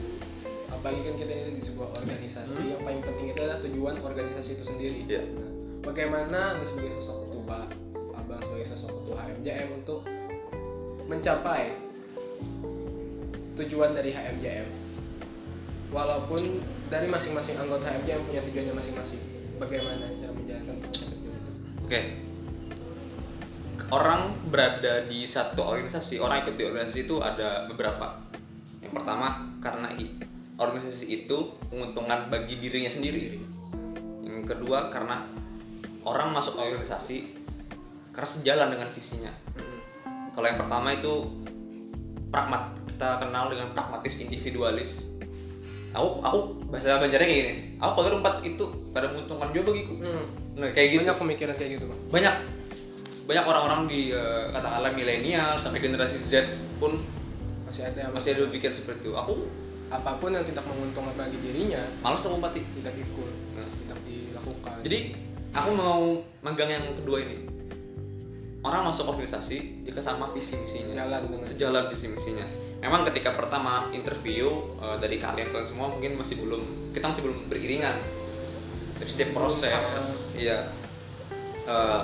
[0.75, 4.65] apalagi kan kita ini di sebuah organisasi, yang paling penting itu adalah tujuan organisasi itu
[4.67, 5.07] sendiri.
[5.07, 5.23] Iya.
[5.23, 5.51] Nah,
[5.87, 7.71] bagaimana anda sebagai sosok ketua,
[8.19, 10.03] abang sebagai sosok ketua HMJM untuk
[11.07, 11.79] mencapai
[13.55, 14.67] tujuan dari HMJM,
[15.95, 16.59] walaupun
[16.91, 19.23] dari masing-masing anggota HMJM punya tujuannya masing-masing,
[19.63, 21.31] bagaimana cara menjalankan tujuan itu?
[21.87, 22.24] Oke.
[23.93, 28.17] Orang berada di satu organisasi, orang ikut di organisasi itu ada beberapa.
[28.81, 29.27] Yang pertama
[29.61, 29.89] karena
[30.57, 33.39] organisasi itu menguntungkan bagi dirinya sendiri.
[34.25, 35.25] Yang kedua karena
[36.05, 37.29] orang masuk organisasi
[38.15, 39.33] karena sejalan dengan visinya.
[40.35, 41.15] Kalau yang pertama itu
[42.35, 45.07] pragmat, kita kenal dengan pragmatis individualis.
[45.95, 46.39] Aku aku
[46.75, 47.55] bahasa Banjarnya kayak gini.
[47.79, 49.95] Aku kalau empat itu pada menguntungkan juga bagiku.
[50.03, 50.27] Hmm.
[50.59, 52.01] Nah, kayak gitu Banyak pemikiran kayak gitu bang.
[52.11, 52.35] banyak
[53.25, 56.45] banyak orang-orang di eh, katakanlah milenial sampai generasi Z
[56.77, 57.01] pun
[57.65, 59.17] masih ada masih ada berpikir seperti itu.
[59.17, 59.49] Aku
[59.89, 63.69] apa pun yang tidak menguntungkan bagi dirinya malas sama mati tidak ikut Nah.
[63.87, 64.75] tidak dilakukan.
[64.83, 64.99] Jadi
[65.55, 67.47] aku mau megang yang kedua ini.
[68.65, 71.05] Orang masuk organisasi jika sama visi misinya.
[71.05, 72.47] Sejalan dengan sejalan visi misinya.
[72.81, 74.51] Memang ketika pertama interview
[74.83, 77.97] eh, dari kalian kalian semua mungkin masih belum kita masih belum beriringan.
[78.99, 80.69] Tapi setiap proses iya.
[81.65, 82.03] Eh,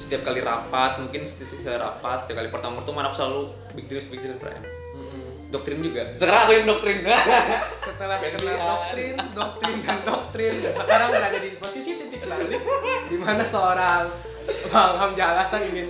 [0.00, 3.42] setiap kali rapat mungkin setiap saya rapat setiap kali pertemuan pertemuan aku selalu
[3.76, 4.64] big dreams big dreams friend.
[4.96, 5.52] Mm-mm.
[5.52, 6.02] doktrin juga.
[6.16, 6.98] Sekarang aku yang doktrin.
[7.86, 12.60] Setelah kenal doktrin doktrin dan doktrin dan sekarang berada di posisi titik balik
[13.12, 14.08] di mana seorang
[14.48, 15.88] bang Hamzah Alasan ingin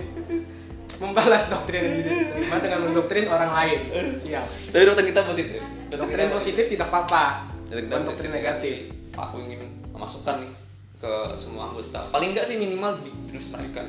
[1.01, 3.79] membalas doktrin yang diterima dengan mendoktrin orang lain.
[4.19, 4.45] Siap.
[4.75, 5.59] Tapi doktrin kita positif.
[5.87, 7.47] Doktrin positif tidak apa-apa.
[7.71, 8.91] Doktrin doktrin negatif.
[9.15, 10.60] Aku ingin memasukkan nih
[11.01, 12.05] ke semua anggota.
[12.13, 13.81] Paling enggak sih minimal big dreams mereka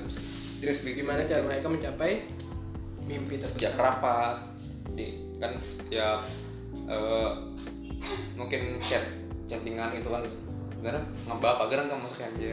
[0.64, 2.25] dreams big gimana cara mereka mencapai
[3.05, 4.35] mimpi setiap terbesar rapat
[4.96, 6.25] di kan setiap
[6.88, 7.31] eh,
[8.33, 9.05] mungkin chat
[9.44, 10.25] chattingan gitu kan.
[10.25, 12.51] Sebenarnya ngebak agar kan masuk aja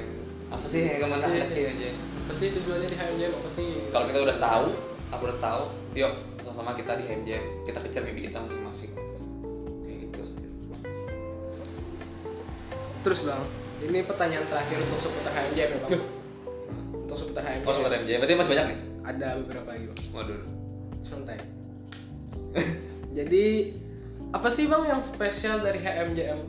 [0.50, 1.38] apa sih yang Sih.
[1.38, 1.90] aja aja
[2.26, 3.70] apa sih tujuannya di HMJM apa sih?
[3.90, 4.68] Kalau kita udah tahu
[5.10, 5.64] aku udah tahu
[5.98, 8.92] yuk sama-sama kita di HMJM kita kejar mimpi kita masing-masing.
[9.88, 10.22] Kayak gitu.
[13.06, 15.92] Terus bang ini pertanyaan terakhir untuk seputar HMJM ya bang
[17.08, 18.80] untuk seputar HMJM oh sobat HMJM berarti masih banyak nih?
[19.00, 20.42] Ada beberapa lagi bang waduh.
[21.00, 21.40] Santai.
[23.18, 23.46] Jadi
[24.30, 26.40] apa sih bang yang spesial dari HMJM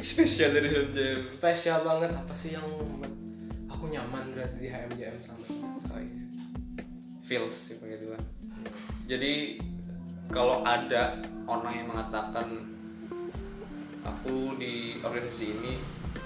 [0.00, 2.64] spesial dari HMJM spesial banget apa sih yang
[3.68, 5.60] aku nyaman berada di HMJM selama ini?
[5.60, 6.24] Oh, iya.
[7.20, 8.22] feels sih begitu kan
[9.04, 9.60] jadi
[10.32, 12.48] kalau ada orang yang mengatakan
[14.00, 15.74] aku di organisasi ini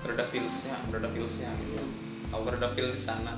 [0.03, 1.83] berada feelsnya berada feelsnya gitu
[2.31, 3.35] aku berada feel di sana.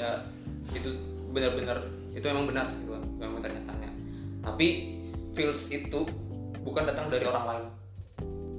[0.00, 0.24] Ya
[0.72, 0.90] itu
[1.30, 3.90] benar-benar itu emang benar gitu memang ternyatanya
[4.40, 4.98] tapi
[5.36, 6.08] feels itu
[6.64, 7.66] bukan datang dari orang lain.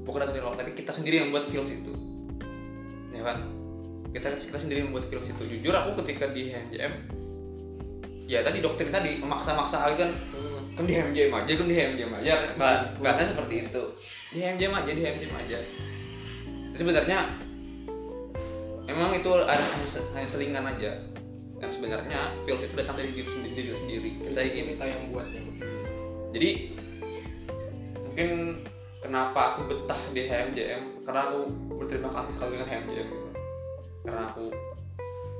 [0.05, 1.93] Bukan datang dari orang tapi kita sendiri yang membuat feels itu.
[3.11, 3.43] Ya kan?
[4.13, 5.43] Kita kita sendiri yang membuat feels itu.
[5.57, 6.93] Jujur aku ketika di HMJM
[8.31, 10.11] ya tadi doktrin tadi memaksa-maksa lagi kan.
[10.77, 12.33] Kan di HMJM aja kan di HMJM aja.
[13.01, 13.83] Saya seperti itu.
[14.31, 15.59] Di HMJM aja di HMJM aja
[16.73, 17.19] sebenarnya
[18.87, 20.91] emang itu ada hanya, se- hanya selingan aja.
[21.61, 24.09] Dan sebenarnya feels itu datang dari diri sendiri, diri sendiri.
[24.17, 25.41] Kita ingin kita yang buat ya
[26.31, 26.71] jadi
[28.07, 28.29] mungkin
[29.03, 31.39] kenapa aku betah di HMJM karena aku
[31.75, 33.29] berterima kasih sekali dengan HMJM gitu.
[34.07, 34.45] karena aku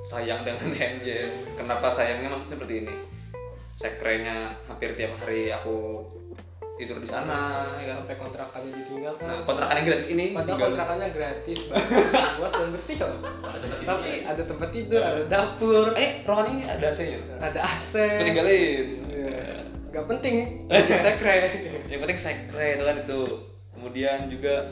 [0.04, 2.96] sayang dengan HMJM kenapa sayangnya maksudnya seperti ini?
[3.72, 6.06] Sekrenya hampir tiap hari aku
[6.82, 7.96] tidur di sana ya kan?
[8.02, 12.70] Sampai kontrakannya ditinggalkan nah, kontrakan yang gratis ini Padahal tinggal kontrakannya gratis, bagus, luas dan
[12.70, 13.22] bersih tempat
[13.54, 14.18] tidur Tapi ya?
[14.28, 17.94] ada tempat tidur, ada dapur, eh ruangan ini ada AC-nya ada AC.
[18.20, 18.86] tinggalin.
[19.06, 19.44] Iya.
[19.92, 20.34] Gak penting,
[21.04, 21.36] sekre.
[21.86, 23.22] yang penting sekre itu kan itu.
[23.72, 24.64] Kemudian juga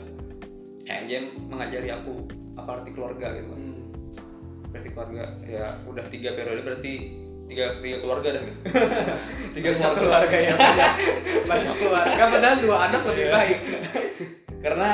[0.82, 3.48] HMJM mengajari aku apa arti keluarga gitu.
[3.48, 3.78] Kan Hmm.
[4.70, 7.19] berarti keluarga ya udah tiga periode berarti
[7.50, 8.42] tiga tiga keluarga dah
[9.58, 10.36] tiga Banyak keluarga.
[10.38, 10.92] ya, banyak,
[11.44, 12.22] banyak keluarga.
[12.30, 13.32] Padahal dua anak lebih Iya.
[13.34, 13.58] baik.
[14.60, 14.90] karena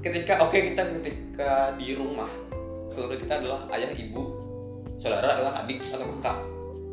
[0.00, 2.26] ketika oke kita ketika di rumah
[2.90, 4.22] keluarga kita adalah ayah ibu
[4.96, 6.38] saudara adalah adik atau kakak.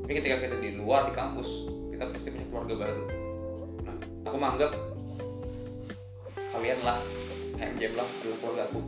[0.05, 3.03] Tapi ketika kita di luar di kampus kita pasti punya keluarga baru.
[3.81, 4.71] Nah aku menganggap
[6.51, 6.99] kalian lah
[7.55, 8.79] HMJM lah adalah keluarga aku.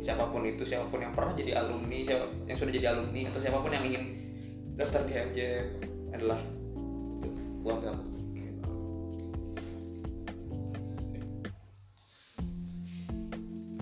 [0.00, 3.40] Siapa pun itu siapa pun yang pernah jadi alumni siapa yang sudah jadi alumni atau
[3.40, 4.04] siapa pun yang ingin
[4.80, 5.66] daftar di HMJM
[6.16, 6.40] adalah
[7.60, 8.04] keluarga aku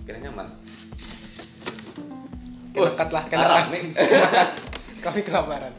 [0.03, 0.47] kira nyaman
[2.69, 3.75] Dekat lah, parah dekat.
[3.75, 3.83] nih.
[5.03, 5.73] Kami kelaparan.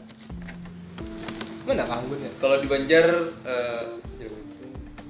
[1.65, 2.29] Mana Kanggun ya?
[2.37, 3.05] kalau di Banjar
[3.41, 3.83] eh,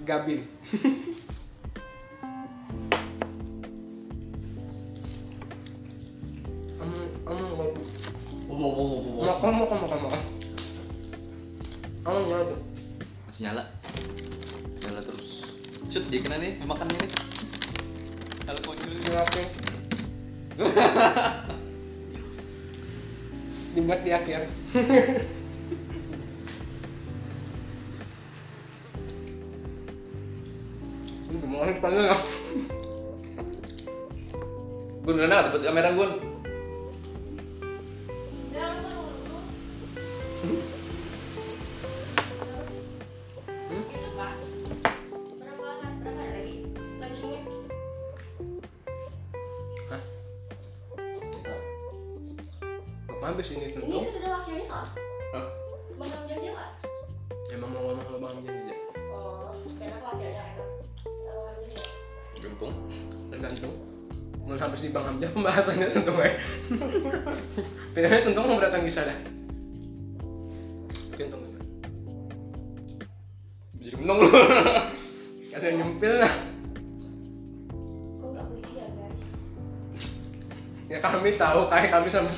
[0.08, 0.40] Gabin.
[13.42, 13.66] masih nyala
[14.86, 15.42] nyala terus
[15.90, 17.10] shoot dia kena nih makan ini
[18.46, 19.50] kalau kau dulu Ngelakuin.
[23.74, 24.46] Dibuat di akhir.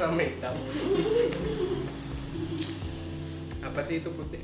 [0.03, 0.55] sama-sama hitam.
[3.63, 4.43] Apa sih itu putih?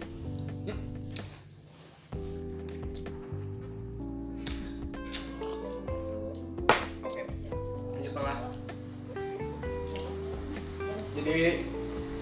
[7.03, 7.21] Oke,
[7.91, 8.37] lanjut tengah.
[11.19, 11.35] Jadi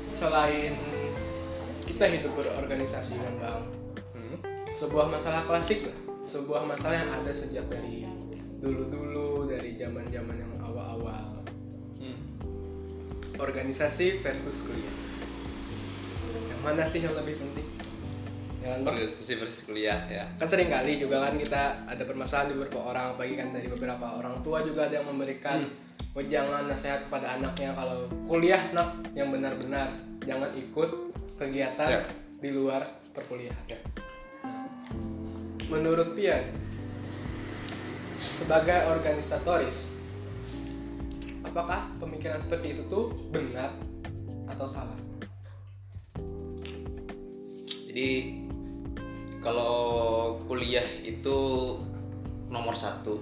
[0.09, 0.73] selain
[1.85, 3.61] kita hidup berorganisasi kan bang,
[4.17, 4.37] Hmm?
[4.73, 8.09] sebuah masalah klasik lah, sebuah masalah yang ada sejak dari
[8.57, 11.45] dulu-dulu dari zaman-zaman yang awal-awal
[11.97, 12.26] Hmm.
[13.37, 14.95] Organisasi versus kuliah.
[16.27, 17.67] Yang mana sih yang lebih penting?
[18.59, 18.93] Ya Bang?
[18.93, 20.25] organisasi versus kuliah ya.
[20.35, 24.05] Kan sering kali juga kan kita ada permasalahan di beberapa orang apalagi kan dari beberapa
[24.17, 25.63] orang tua juga ada yang memberikan
[26.13, 29.87] wejangan nasihat kepada anaknya kalau kuliah nak yang benar-benar.
[30.27, 30.89] Jangan ikut
[31.39, 32.01] kegiatan Ya.
[32.37, 32.83] di luar
[33.15, 33.63] perkuliahan.
[35.67, 36.43] Menurut Pian
[38.17, 39.96] sebagai organisatoris
[41.57, 43.73] apakah pemikiran seperti itu tuh benar
[44.45, 44.93] atau salah?
[47.89, 48.45] Jadi
[49.41, 49.73] kalau
[50.45, 51.37] kuliah itu
[52.53, 53.17] nomor satu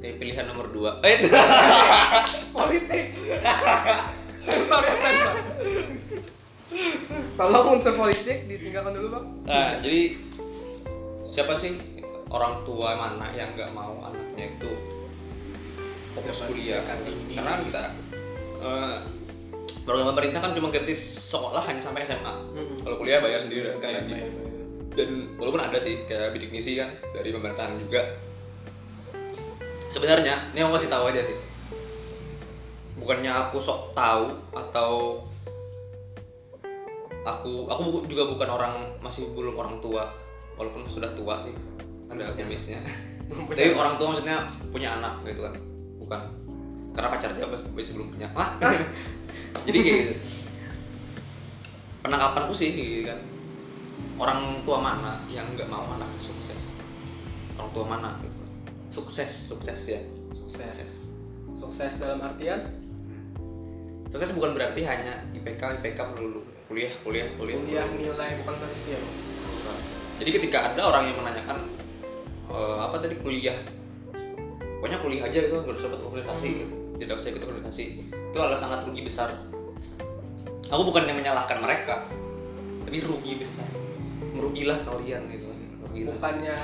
[0.00, 0.96] tapi pilihan nomor dua.
[1.04, 1.28] Eh
[2.56, 3.20] politik.
[4.48, 5.36] Sensor ya sensor.
[7.36, 9.24] Tolong unsur politik ditinggalkan dulu bang.
[9.44, 10.16] Nah, jadi
[11.28, 11.76] siapa sih
[12.32, 14.72] orang tua mana yang nggak mau anaknya itu
[16.12, 16.80] fokus kuliah?
[16.84, 17.34] tinggi.
[17.36, 17.82] Karena kita
[18.62, 18.96] eh,
[19.82, 21.00] program pemerintah kan cuma gratis
[21.32, 22.34] sekolah hanya sampai SMA.
[22.54, 22.78] Mm-mm.
[22.86, 24.52] Kalau kuliah bayar sendiri dan Bayar, bayar, bayar.
[24.92, 25.10] Dan
[25.40, 28.00] walaupun ada sih kayak bidik misi kan dari pemerintahan juga.
[29.92, 31.36] Sebenarnya, ini aku kasih tahu aja sih.
[32.96, 35.20] Bukannya aku sok tahu atau
[37.22, 40.10] aku aku juga bukan orang masih belum orang tua
[40.58, 41.54] walaupun sudah tua sih
[42.10, 42.82] ada kumisnya
[43.48, 44.42] tapi orang tua maksudnya
[44.74, 45.54] punya anak gitu kan
[46.12, 46.42] bukan
[46.92, 48.28] karena pacar dia pas sebelum punya.
[48.36, 48.52] Wah.
[49.66, 50.14] jadi kayak gitu.
[52.04, 53.20] Penangkapanku sih gitu kan.
[54.20, 56.68] Orang tua mana yang nggak mau anak sukses?
[57.56, 58.36] Orang tua mana gitu?
[58.92, 60.00] Sukses sukses ya.
[60.36, 61.08] Sukses.
[61.56, 61.92] Sukses.
[61.96, 62.76] Dalam artian?
[64.12, 66.44] Sukses bukan berarti hanya IPK IPK melulu.
[66.68, 69.00] Kuliah kuliah kuliah kuliah nilai bukan posisi ya?
[69.64, 69.80] Bang?
[70.20, 71.58] Jadi ketika ada orang yang menanyakan
[72.52, 73.56] eh, apa tadi kuliah,
[74.82, 76.74] pokoknya kuliah aja itu nggak usah ikut organisasi, gitu.
[76.98, 79.30] tidak usah ikut organisasi, itu adalah sangat rugi besar.
[80.74, 82.10] Aku bukan yang menyalahkan mereka,
[82.82, 83.70] tapi rugi besar,
[84.34, 85.46] merugilah kalian gitu,
[85.86, 86.18] merugilah.
[86.18, 86.58] bukannya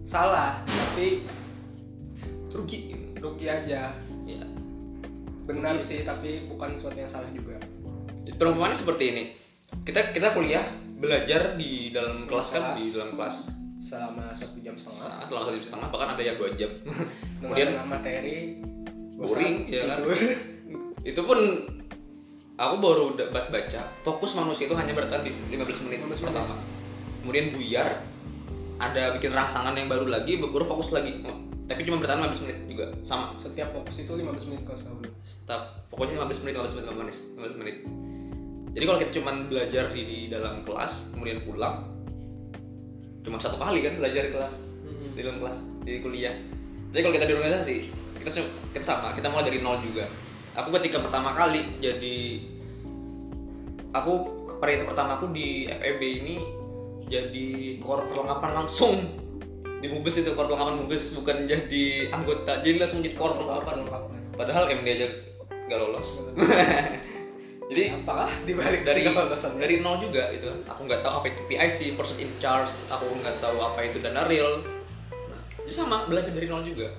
[0.00, 1.20] salah tapi
[2.48, 3.06] rugi gitu.
[3.20, 3.92] rugi aja
[4.24, 4.40] Ya.
[5.44, 7.60] benar sih tapi bukan sesuatu yang salah juga
[8.24, 9.24] Jadi perumpamannya seperti ini.
[9.84, 10.64] Kita kita kuliah
[10.96, 12.80] belajar di dalam kelas kan Kelas.
[12.80, 13.36] di dalam kelas
[13.84, 16.72] selama satu jam setengah selama satu jam setengah bahkan ada yang dua jam.
[17.44, 18.64] Kemudian materi
[19.14, 19.98] boring ya kan
[21.10, 21.38] itu pun
[22.56, 26.22] aku baru dapat baca fokus manusia itu hanya bertahan di 15 menit 15 menit.
[26.32, 26.54] pertama
[27.22, 27.88] kemudian buyar
[28.82, 31.22] ada bikin rangsangan yang baru lagi baru fokus lagi
[31.64, 35.10] tapi cuma bertahan 15 menit juga sama setiap fokus itu 15 menit kalau setahu lu.
[35.22, 35.62] Stop.
[35.94, 37.76] pokoknya 15 menit 15 menit 15 menit 15 menit
[38.74, 41.93] jadi kalau kita cuma belajar di, di dalam kelas kemudian pulang
[43.24, 44.54] cuma satu kali kan belajar di kelas
[45.16, 46.34] di dalam kelas di kuliah.
[46.92, 47.76] Tapi kalau kita di organisasi
[48.20, 48.30] kita
[48.76, 50.06] kita sama kita mulai dari nol juga.
[50.54, 52.18] Aku ketika pertama kali jadi
[53.90, 54.12] aku
[54.62, 56.36] periode pertama aku di FEB ini
[57.10, 58.96] jadi kor perlengkapan langsung.
[59.82, 62.62] Di Mubes itu kor perlengkapan Mubes bukan jadi anggota.
[62.62, 63.84] Jadi langsung jadi kor Perlengkapan.
[64.34, 65.06] padahal MD aja
[65.70, 66.28] gak lolos
[67.64, 69.08] jadi apakah dibalik dari
[69.56, 72.92] dari nol juga itu aku nggak tahu apa itu PIC person in charge.
[72.92, 74.60] Aku nggak tahu apa itu dana real.
[75.32, 76.92] Nah, jadi sama belajar dari nol juga.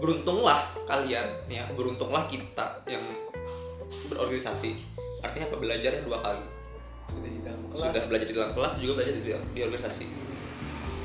[0.00, 1.68] Beruntunglah kalian ya.
[1.76, 3.04] Beruntunglah kita yang
[4.08, 4.72] berorganisasi.
[5.20, 5.56] Artinya apa?
[5.60, 6.44] Belajarnya dua kali.
[7.12, 7.84] Sudah di dalam kelas.
[7.92, 10.06] Sudah belajar di dalam kelas juga belajar di, di organisasi.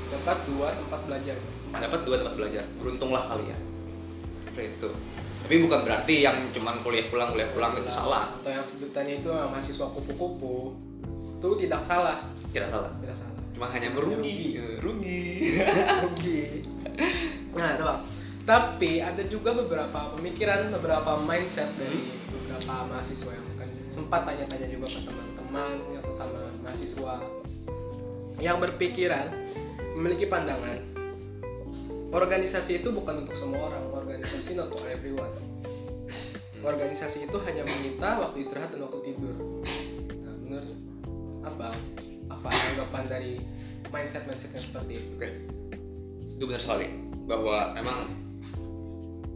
[0.07, 1.35] Dapat dua tempat belajar.
[1.75, 2.63] Dapat dua tempat belajar.
[2.79, 3.59] Beruntunglah kalian.
[4.47, 4.91] Seperti itu
[5.45, 8.33] tapi bukan berarti yang cuman kuliah pulang kuliah pulang itu salah.
[8.41, 10.73] atau yang sebutannya itu ah, mahasiswa kupu-kupu
[11.37, 12.17] itu tidak salah.
[12.49, 12.89] Tidak salah.
[12.97, 13.37] Tidak salah.
[13.53, 14.57] Cuma hanya merugi.
[14.81, 15.53] Rugi.
[16.09, 16.65] Rugi.
[17.53, 18.01] Nah itu bang.
[18.49, 24.89] Tapi ada juga beberapa pemikiran beberapa mindset dari beberapa mahasiswa yang kan sempat tanya-tanya juga
[24.89, 27.21] ke teman-teman yang sesama mahasiswa
[28.41, 29.29] yang berpikiran
[29.93, 30.81] memiliki pandangan.
[32.09, 33.85] Organisasi itu bukan untuk semua orang
[34.16, 35.34] organisasi not for everyone.
[36.63, 39.36] Organisasi itu hanya menyita waktu istirahat dan waktu tidur.
[40.24, 40.70] Nah menurut
[41.43, 41.68] apa?
[42.32, 43.34] Apa anggapan dari
[43.91, 45.09] mindset mindset yang seperti itu?
[45.20, 45.30] Oke,
[46.32, 46.88] itu benar sekali
[47.28, 47.99] bahwa memang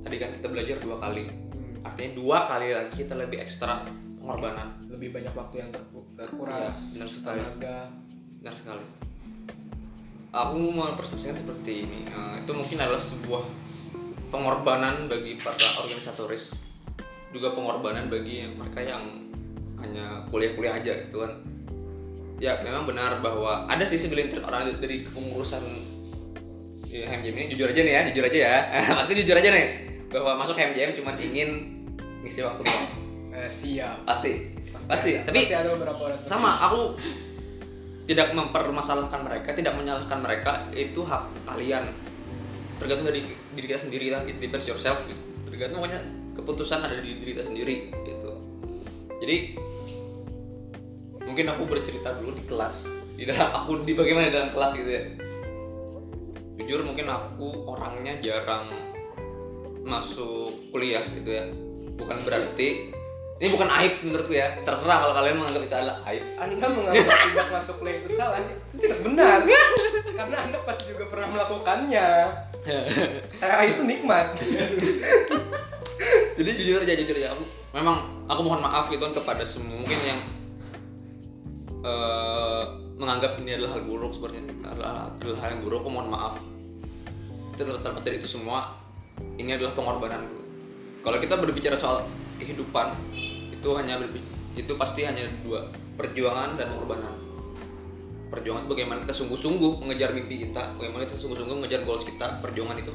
[0.02, 1.86] tadi kan kita belajar dua kali, Hmm.
[1.86, 3.84] artinya dua kali lagi kita lebih ekstra
[4.18, 5.86] pengorbanan, lebih banyak waktu yang ter-
[6.18, 7.40] terkuras Iya, benar sekali.
[7.44, 7.78] tenaga.
[8.40, 8.86] Benar sekali.
[10.30, 13.44] Aku mempersepsikan seperti ini, eh, itu mungkin adalah sebuah
[14.30, 16.58] pengorbanan bagi para organisatoris,
[17.30, 19.02] juga pengorbanan bagi mereka yang
[19.78, 21.32] hanya kuliah-kuliah aja gitu kan.
[22.38, 25.60] Ya memang benar bahwa ada sih segelintir orang dari kepengurusan
[26.86, 28.56] ya, HMJM ini jujur aja nih ya, jujur aja ya.
[28.98, 29.66] Pasti jujur aja nih
[30.08, 31.50] bahwa masuk HMJM cuma ingin
[32.20, 32.88] ngisi waktu luang.
[33.32, 34.58] eh, siap Pasti.
[34.90, 35.12] Pasti.
[35.16, 36.98] ada- Tapi pasti ada beberapa orang sama aku
[38.04, 41.86] tidak mempermasalahkan mereka tidak menyalahkan mereka itu hak kalian
[42.80, 45.20] tergantung dari diri kita sendiri kan it depends yourself gitu.
[45.52, 46.02] Tergantung pokoknya
[46.40, 47.76] keputusan ada di diri kita sendiri
[48.08, 48.32] gitu.
[49.20, 49.36] Jadi
[51.28, 52.88] mungkin aku bercerita dulu di kelas.
[53.20, 55.04] Di dalam aku di bagaimana di dalam kelas gitu ya.
[56.64, 58.72] Jujur mungkin aku orangnya jarang
[59.84, 61.52] masuk kuliah gitu ya.
[62.00, 62.96] Bukan berarti
[63.40, 64.56] ini bukan aib menurutku ya.
[64.64, 66.24] Terserah kalau kalian menganggap itu adalah aib.
[66.40, 69.44] Anda menganggap tidak masuk kuliah itu salah itu tidak benar.
[70.20, 72.08] Karena Anda pasti juga pernah melakukannya
[72.70, 74.38] Eh, itu nikmat.
[76.40, 77.36] Jadi jujur aja jujur aja.
[77.36, 77.44] Aku
[77.76, 80.20] memang aku mohon maaf gitu kan kepada semua mungkin yang
[81.84, 82.64] eh,
[83.00, 86.36] menganggap ini adalah hal buruk seperti adalah, adalah hal yang buruk aku mohon maaf.
[87.60, 88.80] Terlepas dari itu semua
[89.36, 90.40] ini adalah pengorbananku.
[91.04, 92.08] Kalau kita berbicara soal
[92.40, 92.96] kehidupan
[93.52, 94.00] itu hanya
[94.56, 95.68] itu pasti hanya dua
[96.00, 97.29] perjuangan dan pengorbanan
[98.30, 102.94] perjuangan bagaimana kita sungguh-sungguh mengejar mimpi kita bagaimana kita sungguh-sungguh mengejar goals kita perjuangan itu.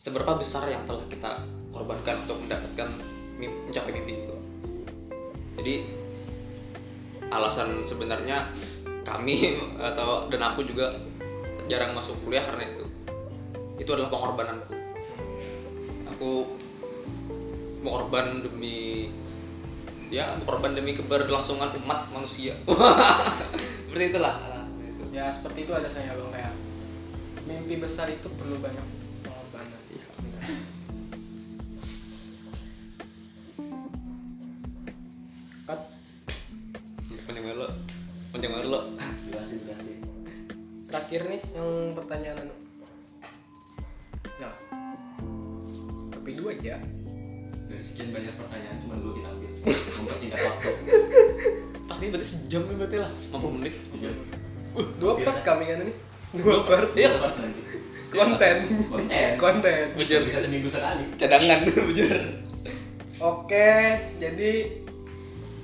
[0.00, 2.88] Seberapa besar yang telah kita korbankan untuk mendapatkan
[3.36, 4.34] mim- mencapai mimpi itu?
[5.60, 5.74] Jadi
[7.28, 8.48] alasan sebenarnya
[9.04, 9.60] kami
[9.92, 10.94] atau dan aku juga
[11.66, 12.84] jarang masuk kuliah karena itu.
[13.82, 14.74] Itu adalah pengorbananku.
[16.16, 16.30] Aku
[17.82, 19.10] mengorban demi
[20.10, 22.52] ya mengorban demi keberlangsungan umat manusia
[23.90, 24.38] seperti itulah.
[24.38, 25.04] Seperti itu.
[25.10, 26.54] ya seperti itu ada saya bang kayak
[27.42, 28.86] mimpi besar itu perlu banyak
[29.26, 29.82] pengorbanan.
[35.66, 35.80] Cut
[37.26, 37.68] panjang banget lo.
[38.30, 38.80] Panjang banget lo.
[39.26, 39.92] Durasi durasi.
[40.86, 42.54] Terakhir nih yang pertanyaan anu.
[44.38, 44.54] Nah.
[46.14, 46.78] Tapi dua aja.
[47.66, 49.50] Dari sekian banyak pertanyaan cuma dua kita ambil
[49.98, 50.70] mempersingkat waktu
[51.90, 53.10] pasti berarti sejam nih berarti lah.
[53.34, 53.74] 50 menit.
[53.90, 54.14] Jujur.
[55.02, 55.46] dua Hampir, part kan?
[55.58, 55.94] kami kan ini.
[56.38, 56.88] Dua part.
[56.94, 57.10] Iya.
[58.14, 58.56] Dua konten.
[58.86, 59.30] Konten.
[59.34, 59.82] Konten.
[59.98, 60.20] Bujur.
[60.22, 61.02] bisa seminggu sekali.
[61.18, 61.66] Cadangan.
[61.90, 62.18] Bujur.
[63.18, 63.74] Oke,
[64.22, 64.52] jadi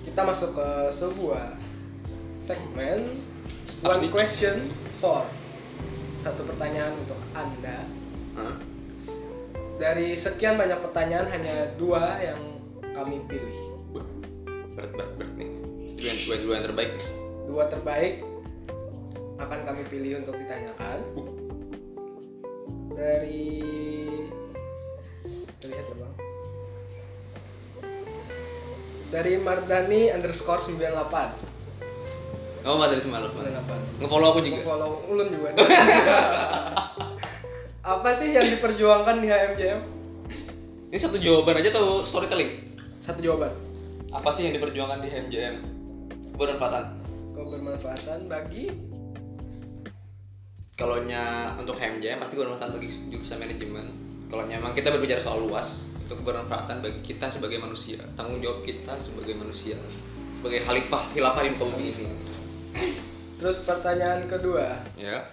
[0.03, 1.55] kita masuk ke sebuah
[2.27, 3.07] segmen.
[3.87, 4.67] One question
[4.99, 5.23] for.
[6.19, 7.87] Satu pertanyaan untuk anda.
[8.35, 8.59] Hah?
[9.79, 12.41] Dari sekian banyak pertanyaan hanya dua yang
[12.83, 13.55] kami pilih.
[14.75, 15.46] Berat berat berat nih
[15.97, 16.93] dua yang, dua, dua yang terbaik.
[17.49, 18.15] Dua terbaik
[19.41, 20.99] akan kami pilih untuk ditanyakan.
[22.97, 23.61] Dari
[25.61, 26.15] terlihat ya bang.
[29.13, 31.57] Dari Mardani underscore 98
[32.67, 34.61] oh dari semalam 98 ngefollow aku juga.
[34.67, 35.55] Follow ulun juga.
[37.95, 39.81] Apa sih yang diperjuangkan di HMJM
[40.87, 42.73] ini satu jawaban aja atau storytelling?
[42.99, 43.53] Satu jawaban.
[44.11, 45.76] Apa sih yang diperjuangkan di HMJM
[46.37, 46.85] bermanfaatan
[47.35, 48.73] kebermanfaatan bagi?
[50.77, 53.87] Kalau nya untuk HMJM pasti bermanfaat bagi jurusan manajemen.
[54.29, 57.99] Kalau nya emang kita berbicara soal luas itu kebermanfaatan bagi kita sebagai manusia.
[58.13, 59.81] Tanggung jawab kita sebagai manusia.
[60.39, 62.37] Sebagai khalifah khilafah di muka bumi ini
[63.37, 64.81] terus pertanyaan kedua.
[64.97, 65.29] Ya.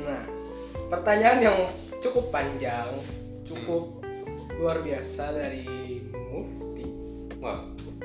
[0.00, 0.22] Nah
[0.88, 1.58] pertanyaan yang
[2.00, 2.88] cukup panjang
[3.44, 4.00] cukup
[4.56, 6.00] luar biasa dari
[7.46, 7.58] wah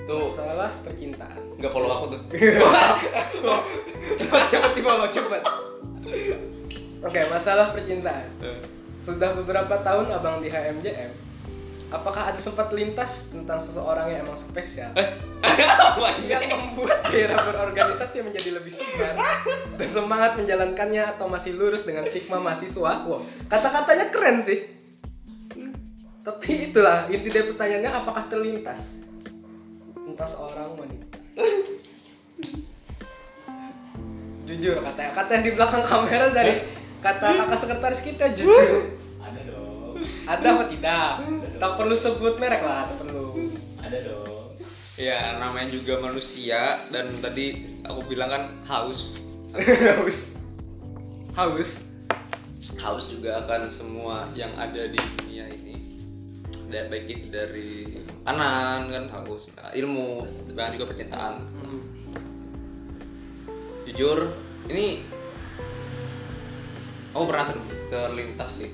[0.05, 1.41] tuh masalah percintaan.
[1.57, 2.21] Nggak follow aku tuh.
[4.21, 5.41] Cepat cepat di bawah cepat
[7.01, 8.29] oke masalah percintaan.
[8.45, 8.61] Eh,
[9.01, 11.11] sudah beberapa tahun abang di HMJM
[11.91, 14.95] apakah ada sempat lintas tentang seseorang yang emang spesial?
[14.95, 16.31] Ini?
[16.47, 19.19] yang membuat gairah berorganisasi menjadi lebih segar
[19.75, 23.03] dan semangat menjalankannya atau masih lurus dengan stigma mahasiswa?
[23.03, 23.21] Wow
[23.51, 24.59] kata-katanya keren sih.
[26.21, 29.09] Tapi itulah inti dari pertanyaannya apakah terlintas
[30.21, 31.17] tentang seorang wanita
[34.45, 36.61] jujur katanya kata yang di belakang kamera dari
[37.01, 39.01] kata kakak sekretaris kita jujur.
[39.17, 39.97] Ada dong.
[40.29, 41.09] Ada apa tidak?
[41.57, 43.49] Tak perlu sebut merek lah tak perlu.
[43.81, 44.53] Ada dong.
[45.01, 49.25] Ya namanya juga manusia dan tadi aku bilang kan haus.
[49.97, 50.37] Haus.
[51.33, 51.69] Haus.
[52.77, 55.81] Haus juga akan semua yang ada di dunia ini.
[56.69, 57.90] Baik itu dari
[58.21, 61.41] kanan kan haus ilmu bahkan juga percintaan.
[63.89, 64.29] Jujur
[64.69, 65.01] ini
[67.11, 68.71] aku pernah ter- terlintas sih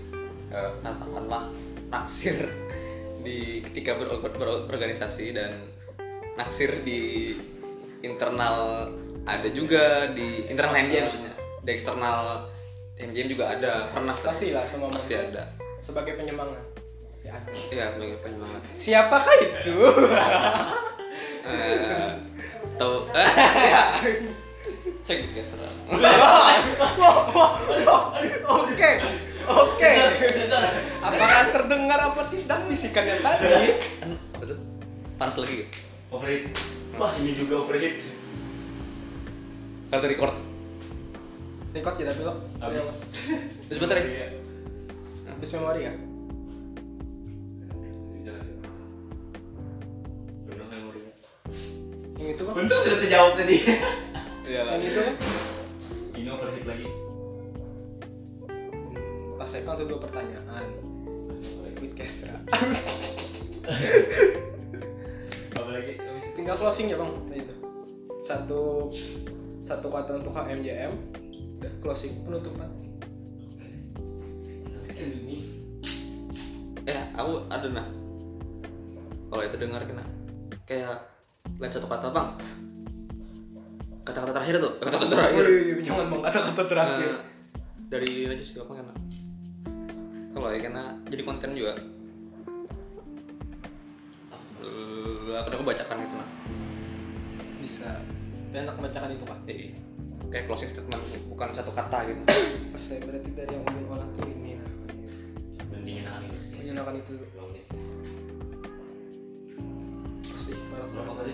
[0.51, 1.47] eh, katakanlah
[1.87, 2.37] naksir
[3.25, 5.55] di ketika ber- ber- berorganisasi dan
[6.35, 7.33] naksir di
[8.03, 8.91] internal
[9.27, 11.33] ada juga di internal MJM maksudnya.
[11.63, 12.47] Di eksternal
[12.99, 15.47] MJM juga ada pernah pastilah semua pasti ada.
[15.79, 16.76] Sebagai penyemangat
[17.27, 17.35] ya
[17.69, 19.75] ya sebagai penyemangat siapakah itu
[21.47, 22.11] Eh,
[22.75, 23.07] tahu
[25.07, 25.63] cek di geser
[28.47, 28.91] Oke,
[29.47, 29.91] oke.
[30.99, 33.79] Apakah terdengar apa tidak bisikannya tadi?
[34.35, 34.57] betul
[35.15, 35.67] panas lagi ya?
[36.11, 36.51] Overheat.
[36.95, 37.95] Wah ini juga overheat.
[39.87, 40.35] tadi record
[41.71, 42.37] Record tidak belok.
[42.59, 42.87] Habis.
[43.71, 44.27] terus bentar ya Iya.
[45.31, 45.93] Habis memori ya?
[52.57, 53.61] Untung sudah terjawab tadi.
[54.49, 55.15] iya Yang itu kan?
[56.17, 56.89] Ini overheat lagi.
[59.37, 60.65] Pas saya kan tuh dua pertanyaan.
[61.37, 62.33] Squid Kestra.
[65.53, 66.01] Apa lagi?
[66.01, 66.33] Habis itu.
[66.33, 67.13] Tinggal closing ya bang.
[67.37, 67.53] Itu.
[68.25, 68.89] Satu
[69.61, 70.93] satu kata untuk HMJM
[71.61, 72.73] dan closing penutupan.
[74.97, 75.61] Ini.
[76.89, 77.85] ya aku ada nah
[79.29, 80.01] kalau itu dengar kena
[80.65, 81.16] kayak
[81.57, 82.27] lain satu kata bang.
[84.05, 84.73] Kata-kata terakhir tuh.
[84.79, 85.43] Kata-kata terakhir.
[85.43, 86.21] Wih, jangan bang.
[86.23, 87.11] Kata-kata terakhir.
[87.11, 87.35] Nah,
[87.87, 88.93] dari Raja juga apa kena
[90.37, 91.73] kalau ya kena jadi konten juga.
[94.61, 96.29] Eh, aku udah kebacakan itu nah
[97.57, 97.89] Bisa.
[98.53, 99.39] Enak membacakan itu kak.
[99.49, 99.73] eh,
[100.29, 101.01] kayak closing statement
[101.31, 102.21] bukan satu kata gitu.
[102.69, 104.61] Pas saya berarti dari yang ngomongin olah tuh ini
[106.05, 106.21] nah.
[106.61, 107.17] Menyenangkan itu
[110.97, 111.05] Nih.
[111.05, 111.31] Berapa kali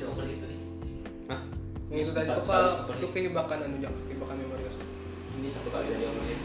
[1.24, 1.40] nah
[1.88, 3.00] Yang itu tadi Empat tuh sekali kak, overheat.
[3.00, 4.64] itu kehibakan anu kehibakan memori.
[5.40, 6.42] Ini satu kali tadi overheat.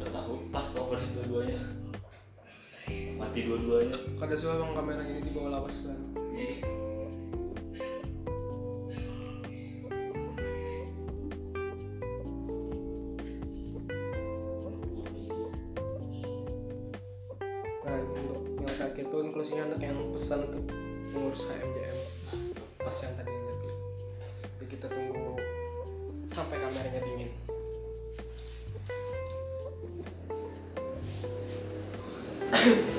[0.00, 1.60] Udah tahu pas overheat dua-duanya.
[3.14, 3.96] Mati dua-duanya.
[4.18, 6.00] Kada suka bang kamera ini di bawah lawas kan.
[17.84, 20.64] Nah untuk yang terakhir tuh inklusinya untuk yang pesan untuk
[21.14, 21.98] pengurus HMJM
[22.82, 23.70] pas yang tadi nyatu.
[24.58, 25.38] Jadi kita tunggu
[26.26, 27.30] sampai kameranya dingin.
[32.50, 32.90] Akhirnya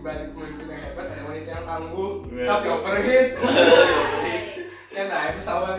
[0.00, 2.46] balik pemimpin yang hebat ada wanita yang tangguh Iya.
[2.48, 3.28] tapi overheat
[4.90, 5.76] kan naik pesawat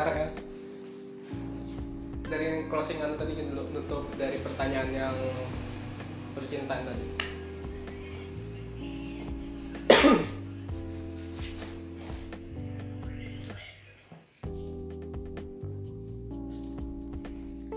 [0.00, 0.32] sekarang
[2.24, 5.16] dari closing anu tadi kan dulu nutup dari pertanyaan yang
[6.32, 7.06] percintaan tadi.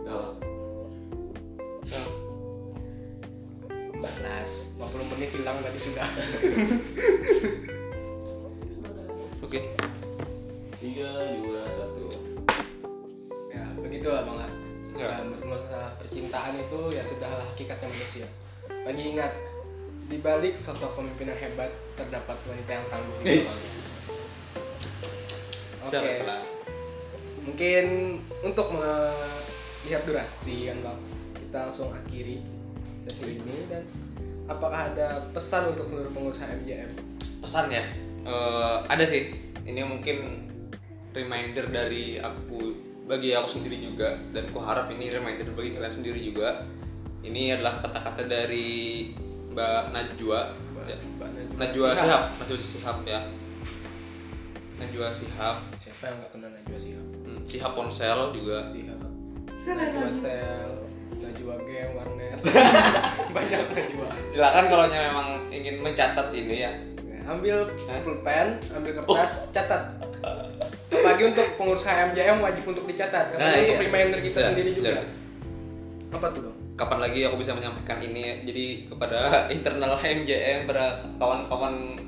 [0.07, 0.39] Oh.
[3.99, 6.07] Balas 50 menit hilang tadi sudah
[20.44, 23.39] di balik sosok pemimpin yang hebat terdapat wanita yang tangguh di
[25.88, 26.44] salah Oke, salah
[27.44, 27.86] mungkin
[28.44, 31.00] untuk melihat durasi kan bang,
[31.39, 32.44] kita langsung akhiri
[33.04, 33.84] sesi ini dan
[34.48, 36.91] apakah ada pesan untuk seluruh pengurus HMJM?
[37.44, 37.84] pesan ya?
[38.24, 39.36] Eh, ada sih.
[39.68, 40.48] Ini mungkin
[41.12, 42.72] reminder dari aku
[43.04, 44.16] bagi aku sendiri juga.
[44.32, 46.64] Dan ku harap ini reminder bagi kalian sendiri juga.
[47.24, 49.12] Ini adalah kata-kata dari
[49.54, 50.39] Mbak Najwa
[50.74, 50.97] Mbak- ya.
[51.16, 52.22] Mbak Najwa Najwa Shihab.
[52.26, 53.20] Sihab Najwa Sihab ya
[54.76, 57.06] Najwa Sihab Siapa yang nggak kenal Najwa Sihab?
[57.24, 58.99] hmm, Sihab Ponsel juga Sihab.
[59.64, 60.72] Najwa Sel,
[61.14, 62.36] Najwa Game, Warnet.
[63.36, 64.08] Banyak Najwa.
[64.28, 67.72] silakan kalau memang ingin mencatat ini ya Ya, ambil
[68.04, 69.95] pulpen, ambil kertas, catat.
[70.89, 73.84] Apalagi untuk pengurus HMJM wajib untuk dicatat karena Nah, untuk iya.
[73.84, 74.89] reminder kita Ya, sendiri juga.
[74.91, 75.04] ya.
[76.12, 76.58] Apa tuh dong?
[76.74, 79.19] Kapan lagi aku bisa menyampaikan ini jadi kepada
[79.55, 81.99] internal HMJM pada kawan-kawan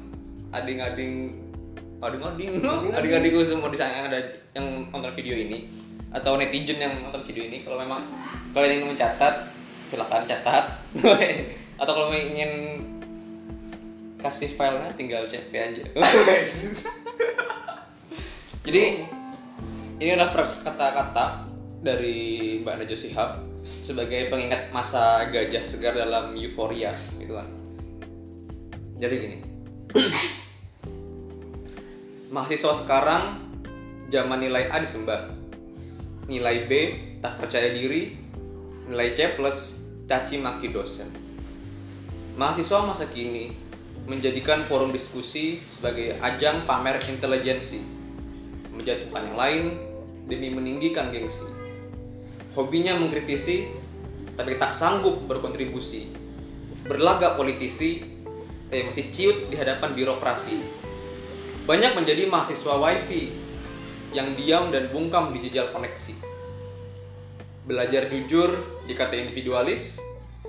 [0.53, 1.31] ading-ading
[2.05, 2.51] ading-ading
[2.93, 4.19] ading-adingku semua di sana yang ada
[4.57, 5.69] yang nonton video ini
[6.15, 8.07] atau netizen yang nonton video ini kalau memang
[8.55, 9.55] kalian ingin mencatat
[9.85, 10.81] silakan catat.
[11.81, 12.81] Atau kalau ingin
[14.19, 15.83] kasih filenya tinggal CP aja.
[18.65, 18.83] Jadi
[20.01, 20.33] ini adalah
[20.65, 21.45] kata-kata
[21.85, 23.31] dari Mbak Najwa Shihab
[23.65, 27.49] sebagai pengingat masa gajah segar dalam euforia gitu kan.
[29.01, 29.37] Jadi gini.
[32.33, 33.23] Mahasiswa sekarang
[34.13, 35.33] zaman nilai A disembah.
[36.29, 36.71] Nilai B
[37.21, 38.17] tak percaya diri,
[38.89, 41.09] nilai C plus caci maki dosen.
[42.37, 43.53] Mahasiswa masa kini
[44.05, 47.81] menjadikan forum diskusi sebagai ajang pamer intelijensi,
[48.69, 49.63] menjatuhkan yang lain
[50.29, 51.54] demi meninggikan gengsi.
[52.55, 53.67] Hobinya mengkritisi,
[54.39, 56.07] tapi tak sanggup berkontribusi.
[56.87, 57.99] Berlagak politisi,
[58.71, 60.63] tapi masih ciut di hadapan birokrasi.
[61.67, 63.27] Banyak menjadi mahasiswa wifi
[64.15, 66.15] yang diam dan bungkam di jejal koneksi.
[67.67, 68.55] Belajar jujur
[68.87, 69.99] jika tak individualis,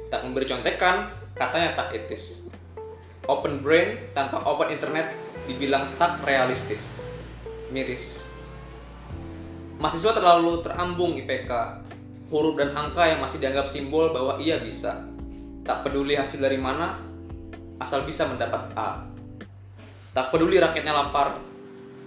[0.06, 2.46] tak memberi contekan, katanya tak etis.
[3.26, 5.10] Open brain tanpa open internet
[5.50, 7.02] dibilang tak realistis.
[7.74, 8.30] Miris.
[9.82, 11.82] Mahasiswa terlalu terambung IPK,
[12.30, 15.06] huruf dan angka yang masih dianggap simbol bahwa ia bisa.
[15.66, 16.98] Tak peduli hasil dari mana,
[17.78, 19.02] asal bisa mendapat A.
[20.14, 21.38] Tak peduli rakyatnya lapar,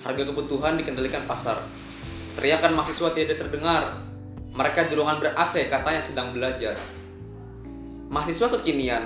[0.03, 1.59] harga kebutuhan dikendalikan pasar.
[2.39, 3.99] Teriakan mahasiswa tidak terdengar,
[4.55, 6.75] mereka di ruangan ber-AC katanya sedang belajar.
[8.09, 9.03] Mahasiswa kekinian,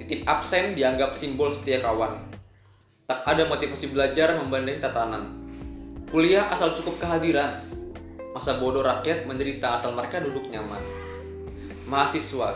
[0.00, 2.16] titip absen dianggap simbol setia kawan.
[3.04, 5.34] Tak ada motivasi belajar membanding tatanan.
[6.08, 7.60] Kuliah asal cukup kehadiran.
[8.38, 10.78] Masa bodoh rakyat menderita asal mereka duduk nyaman.
[11.90, 12.54] Mahasiswa,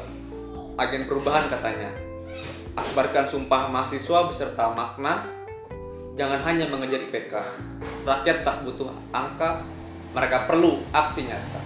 [0.78, 1.90] agen perubahan katanya.
[2.78, 5.26] Akbarkan sumpah mahasiswa beserta makna.
[6.14, 7.34] Jangan hanya mengejar IPK.
[8.06, 9.66] Rakyat tak butuh angka,
[10.14, 11.60] mereka perlu aksi nyata.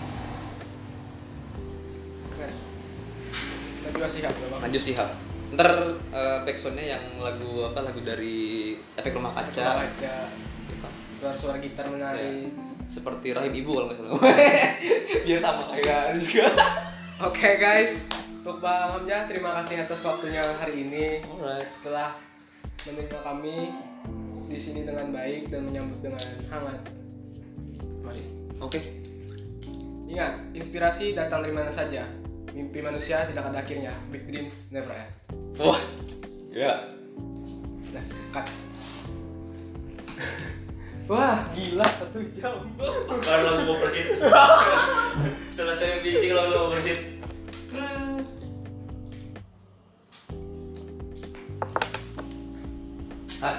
[2.32, 2.54] Keren.
[3.84, 4.32] Najwa Sihab.
[4.64, 5.12] Lanjut sihab.
[5.52, 9.84] Ntar uh, backsoundnya yang lagu apa lagu dari efek rumah kaca.
[9.84, 10.46] Baca
[11.16, 12.52] suara-suara gitar menarik.
[12.84, 14.20] Seperti rahim ibu kalau nggak salah.
[15.24, 16.46] Biar sama kayak juga.
[17.24, 18.12] Oke guys,
[18.44, 21.64] untuk Bang Hamzah terima kasih atas waktunya hari ini Alright.
[21.80, 22.12] telah
[22.84, 23.72] menerima kami
[24.46, 26.80] di sini dengan baik dan menyambut dengan hangat.
[28.04, 28.22] Mari.
[28.60, 28.78] Oke.
[30.06, 32.06] Ingat, inspirasi datang dari mana saja.
[32.54, 33.90] Mimpi manusia tidak ada akhirnya.
[34.12, 35.10] Big dreams never end.
[35.58, 35.80] Wah.
[36.54, 36.86] Ya.
[37.90, 38.46] Nah, cut.
[41.06, 42.66] Wah, gila satu jam.
[43.14, 44.58] Sekarang langsung Setelah
[45.54, 46.94] Selesai bincang langsung pergi.
[53.38, 53.54] Ah,